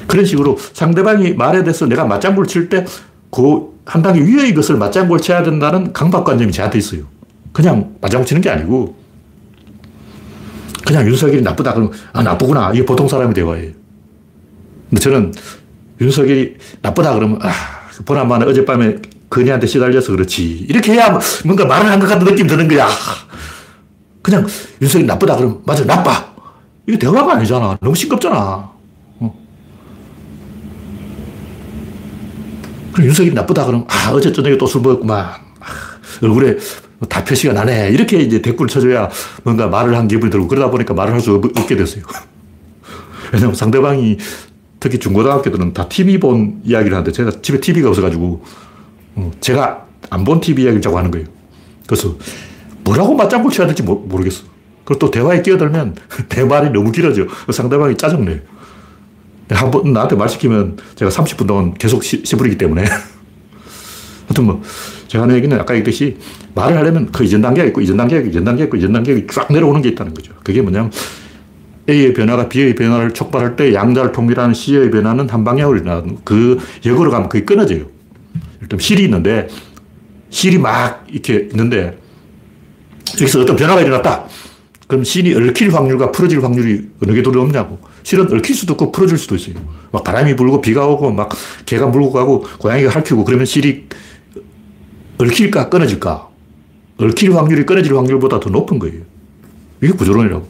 [0.10, 2.84] 그런 식으로 상대방이 말에 대해서 내가 맞장구를 칠 때,
[3.32, 7.04] 그 한 단계 위의 것을 맞장구를 쳐야 된다는 강박관념이 저한테 있어요.
[7.52, 8.96] 그냥 맞장구 치는 게 아니고,
[10.86, 12.72] 그냥 윤석열이 나쁘다 그러면, 아, 나쁘구나.
[12.74, 13.72] 이게 보통 사람의 대화예요.
[14.90, 15.34] 근데 저는
[16.02, 17.50] 윤석열이 나쁘다 그러면, 아,
[18.06, 18.98] 보나마나 어젯밤에
[19.30, 20.66] 근이한테 시달려서 그렇지.
[20.70, 22.88] 이렇게 해야 뭔가 말을 한 것 같은 느낌 드는 거야.
[24.22, 24.46] 그냥
[24.82, 26.32] 윤석열이 나쁘다 그러면, 맞아, 나빠.
[26.88, 27.78] 이게 대화가 아니잖아.
[27.82, 28.70] 너무 싱겁잖아.
[33.00, 35.18] 그럼 윤석열이 나쁘다 그러면, 아, 어제 저녁에 또 술 먹었구만.
[35.26, 35.36] 아,
[36.22, 36.58] 얼굴에
[37.08, 37.92] 다 표시가 나네.
[37.92, 39.10] 이렇게 이제 댓글 쳐줘야
[39.44, 42.04] 뭔가 말을 한 기분이 들고 그러다 보니까 말을 할 수 없게 됐어요.
[43.32, 44.18] 왜냐면 상대방이
[44.82, 48.44] 특히 중고등학교들은 다 TV 본 이야기를 하는데 제가 집에 TV가 없어가지고
[49.16, 51.26] 어, 제가 안 본 TV 이야기를 자꾸 하는 거예요.
[51.88, 52.18] 그래서
[52.84, 54.44] 뭐라고 맞장구 쳐야 될지 모르겠어.
[54.84, 55.96] 그리고 또 대화에 끼어들면
[56.28, 57.28] 내 말이 너무 길어져.
[57.50, 58.42] 상대방이 짜증내.
[59.56, 62.84] 한 번 나한테 말 시키면 제가 30분 동안 계속 시, 시부리기 때문에.
[64.28, 64.62] 하여튼 뭐,
[65.08, 66.18] 제가 하는 얘기는 아까 얘기했듯이
[66.54, 69.52] 말을 하려면 그 이전 단계가 있고, 이전 단계가 있고, 이전 단계가 있고, 이전 단계가 쫙
[69.52, 70.34] 내려오는 게 있다는 거죠.
[70.44, 70.92] 그게 뭐냐면
[71.90, 77.10] A의 변화가 B의 변화를 촉발할 때 양자를 통일하는 C의 변화는 한 방향으로 일어나는 그 역으로
[77.10, 77.86] 가면 그게 끊어져요.
[78.62, 79.48] 일단 실이 있는데
[80.30, 81.98] 실이 막 이렇게 있는데
[83.20, 84.26] 여기서 어떤 변화가 일어났다.
[84.90, 87.78] 그럼 실이 얽힐 확률과 풀어질 확률이 어느 게 더 높냐고.
[88.02, 89.54] 실은 얽힐 수도 있고 풀어질 수도 있어요.
[89.92, 91.30] 막 바람이 불고 비가 오고 막
[91.68, 93.86] 개가 물고 가고 고양이가 핥히고 그러면 실이
[95.20, 96.28] 얽힐까 끊어질까?
[96.98, 99.02] 얽힐 확률이 끊어질 확률보다 더 높은 거예요.
[99.84, 100.48] 이게 구조론이라고.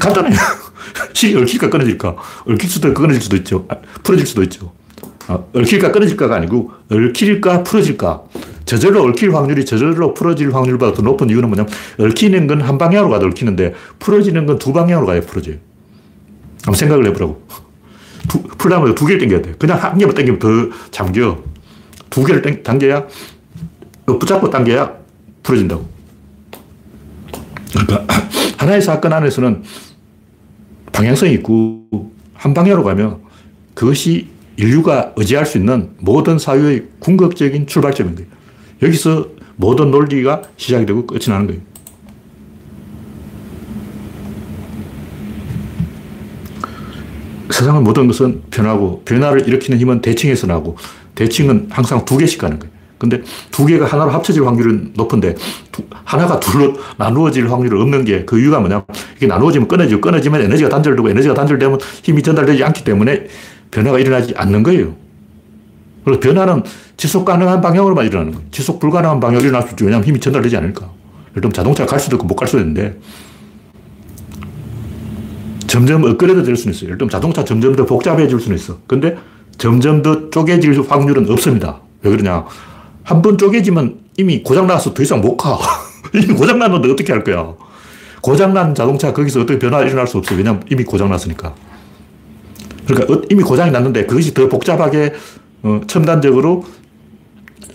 [0.00, 0.36] 간단해요.
[1.14, 2.16] 실이 얽힐까 끊어질까.
[2.48, 3.64] 얽힐 수도 있고 끊어질 수도 있죠.
[3.68, 4.72] 아, 풀어질 수도 있죠.
[5.28, 8.24] 아, 얽힐까 끊어질까가 아니고 얽힐까 풀어질까.
[8.66, 13.26] 저절로 얽힐 확률이 저절로 풀어질 확률보다 더 높은 이유는 뭐냐면 얽히는 건 한 방향으로 가도
[13.26, 15.56] 얽히는데 풀어지는 건 두 방향으로 가야 풀어져요.
[16.64, 17.42] 한번 생각을 해보라고.
[18.28, 19.54] 두, 풀려면 두 개를 당겨야 돼.
[19.56, 20.48] 그냥 한 개만 당기면 더
[20.90, 21.38] 잠겨.
[22.10, 23.06] 두 개를 당, 당겨야,
[24.06, 24.96] 붙잡고 당겨야
[25.44, 25.86] 풀어진다고.
[27.70, 28.06] 그러니까
[28.58, 29.62] 하나의 사건 안에서는
[30.92, 33.18] 방향성이 있고 한 방향으로 가면
[33.74, 38.35] 그것이 인류가 의지할 수 있는 모든 사유의 궁극적인 출발점인 거예요.
[38.82, 41.60] 여기서 모든 논리가 시작이 되고 끝이 나는 거예요.
[47.50, 50.76] 세상의 모든 것은 변하고 변화를 일으키는 힘은 대칭에서 나고
[51.14, 52.74] 대칭은 항상 두 개씩 가는 거예요.
[52.98, 55.34] 근데 두 개가 하나로 합쳐질 확률은 높은데
[55.70, 58.84] 두, 하나가 둘로 나누어질 확률이 없는 게 그 이유가 뭐냐
[59.16, 63.26] 이게 나누어지면 끊어지고 끊어지면 에너지가 단절되고 에너지가 단절되면 힘이 전달되지 않기 때문에
[63.70, 64.94] 변화가 일어나지 않는 거예요.
[66.06, 66.62] 그래서 변화는
[66.96, 68.46] 지속 가능한 방향으로만 일어나는 거예요.
[68.52, 69.86] 지속 불가능한 방향으로 일어날 수 있죠.
[69.86, 70.88] 왜냐하면 힘이 전달되지 않을까.
[71.34, 72.96] 들면 자동차가 갈 수도 있고 못 갈 수도 있는데
[75.66, 76.86] 점점 업그레이드 될 수는 있어요.
[76.86, 78.78] 예를 들면 자동차 점점 더 복잡해질 수는 있어.
[78.86, 79.16] 근데
[79.58, 81.80] 점점 더 쪼개질 확률은 없습니다.
[82.02, 82.44] 왜 그러냐.
[83.02, 85.58] 한 번 쪼개지면 이미 고장나서 더 이상 못 가.
[86.14, 87.52] 이미 고장났는데 어떻게 할 거야.
[88.20, 90.36] 고장난 자동차 거기서 어떻게 변화 일어날 수 없어.
[90.36, 91.52] 왜냐면 이미 고장났으니까.
[92.86, 95.12] 그러니까 어, 이미 고장이 났는데 그것이 더 복잡하게
[95.62, 96.64] 어, 첨단적으로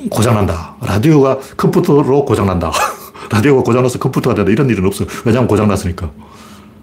[0.10, 0.76] 고장난다.
[0.82, 2.72] 라디오가 컴퓨터로 고장난다.
[3.32, 4.52] 라디오가 고장나서 컴퓨터가 된다.
[4.52, 5.06] 이런 일은 없어.
[5.26, 6.12] 왜냐하면 고장났으니까.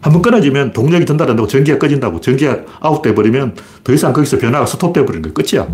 [0.01, 5.23] 한번 끊어지면 동력이 전달된다고 전기가 꺼진다고 전기가 아웃돼 버리면 더 이상 거기서 변화가 스톱돼 버리는
[5.23, 5.35] 거예요.
[5.35, 5.67] 끝이야.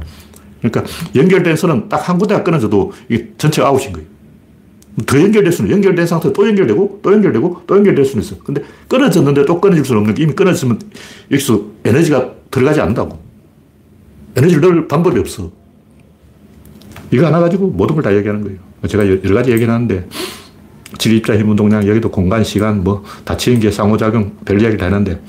[0.63, 4.09] 그러니까 연결된 선은 딱 한 군데가 끊어져도 이게 전체 아웃인 거예요.
[5.07, 8.37] 더 연결될 수는 연결된 상태로 또 연결되고 또 연결되고 또 연결될 수는 있어.
[8.43, 10.81] 근데 끊어졌는데 또 끊어질 수는 없는 게 이미 끊어졌으면
[11.31, 13.24] 여기서 에너지가 들어가지 않는다고.
[14.37, 15.51] 에너지를 넣을 방법이 없어.
[17.11, 18.59] 이거 하나 가지고 모든 걸 다 얘기하는 거예요.
[18.89, 20.07] 제가 여러 가지 얘기는 하는데
[20.99, 25.21] 질입자 힘 운동량 여기도 공간 시간 뭐 다치는 게 상호작용 별 이야기를 다 했는데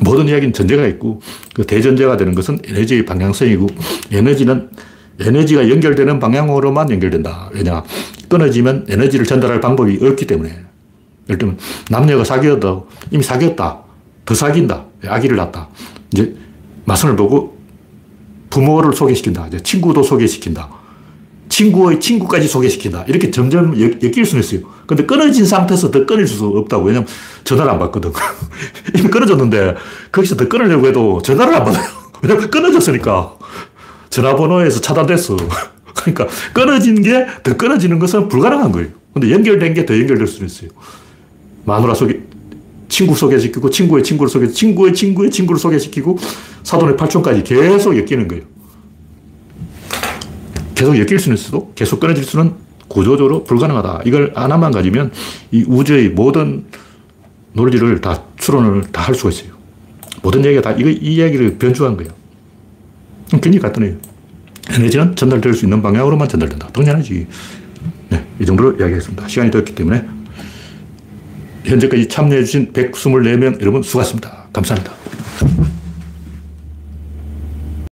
[0.00, 1.20] 모든 이야기는 전제가 있고
[1.54, 3.66] 그 대전제가 되는 것은 에너지의 방향성이고
[4.12, 4.70] 에너지는
[5.20, 7.50] 에너지가 연결되는 방향으로만 연결된다.
[7.52, 7.82] 왜냐?
[8.28, 10.50] 끊어지면 에너지를 전달할 방법이 없기 때문에.
[11.28, 11.58] 예를 들면
[11.90, 13.87] 남녀가 사귀어도 이미 사귀었다.
[14.28, 14.84] 더 사귄다.
[15.06, 15.68] 아기를 낳았다.
[16.12, 16.36] 이제
[16.84, 17.56] 마선을 보고
[18.50, 19.46] 부모를 소개시킨다.
[19.46, 20.68] 이제 친구도 소개시킨다.
[21.48, 23.04] 친구의 친구까지 소개시킨다.
[23.08, 24.60] 이렇게 점점 엮 일 수는 있어요.
[24.86, 26.84] 근데 끊어진 상태에서 더 끊을 수 없다고.
[26.84, 27.08] 왜냐면
[27.44, 28.12] 전화를 안 받거든.
[28.94, 29.76] 이미 끊어졌는데
[30.12, 31.88] 거기서 더 끊으려고 해도 전화를 안 받아요.
[32.22, 33.34] 왜냐면 끊어졌으니까.
[34.10, 35.38] 전화번호에서 차단됐어.
[35.96, 38.88] 그러니까 끊어진 게 더 끊어지는 것은 불가능한 거예요.
[39.14, 40.68] 근데 연결된 게 더 연결될 수는 있어요.
[41.64, 42.20] 마누라 소개,
[42.88, 46.18] 친구 소개시키고, 친구의 친구를 소개, 친구의 친구의 친구를 소개시키고,
[46.62, 48.44] 사돈의 팔촌까지 계속 엮이는 거예요.
[50.74, 52.52] 계속 엮일 수는 있어도 계속 끊어질 수는
[52.86, 54.02] 구조적으로 불가능하다.
[54.06, 55.10] 이걸 하나만 가지면
[55.50, 56.64] 이 우주의 모든
[57.52, 59.52] 논리를 다 추론을 다 할 수가 있어요.
[60.22, 62.12] 모든 얘기가 다 이거, 이 이야기를 변주한 거예요.
[63.30, 63.96] 굉장히 간단해요.
[64.70, 66.68] 에너지는 전달될 수 있는 방향으로만 전달된다.
[66.68, 67.26] 당연하지.
[68.10, 69.26] 네, 이 정도로 이야기했습니다.
[69.28, 70.04] 시간이 되었기 때문에
[71.64, 74.48] 현재까지 참여해주신 124명 여러분 수고하셨습니다.
[74.52, 75.77] 감사합니다.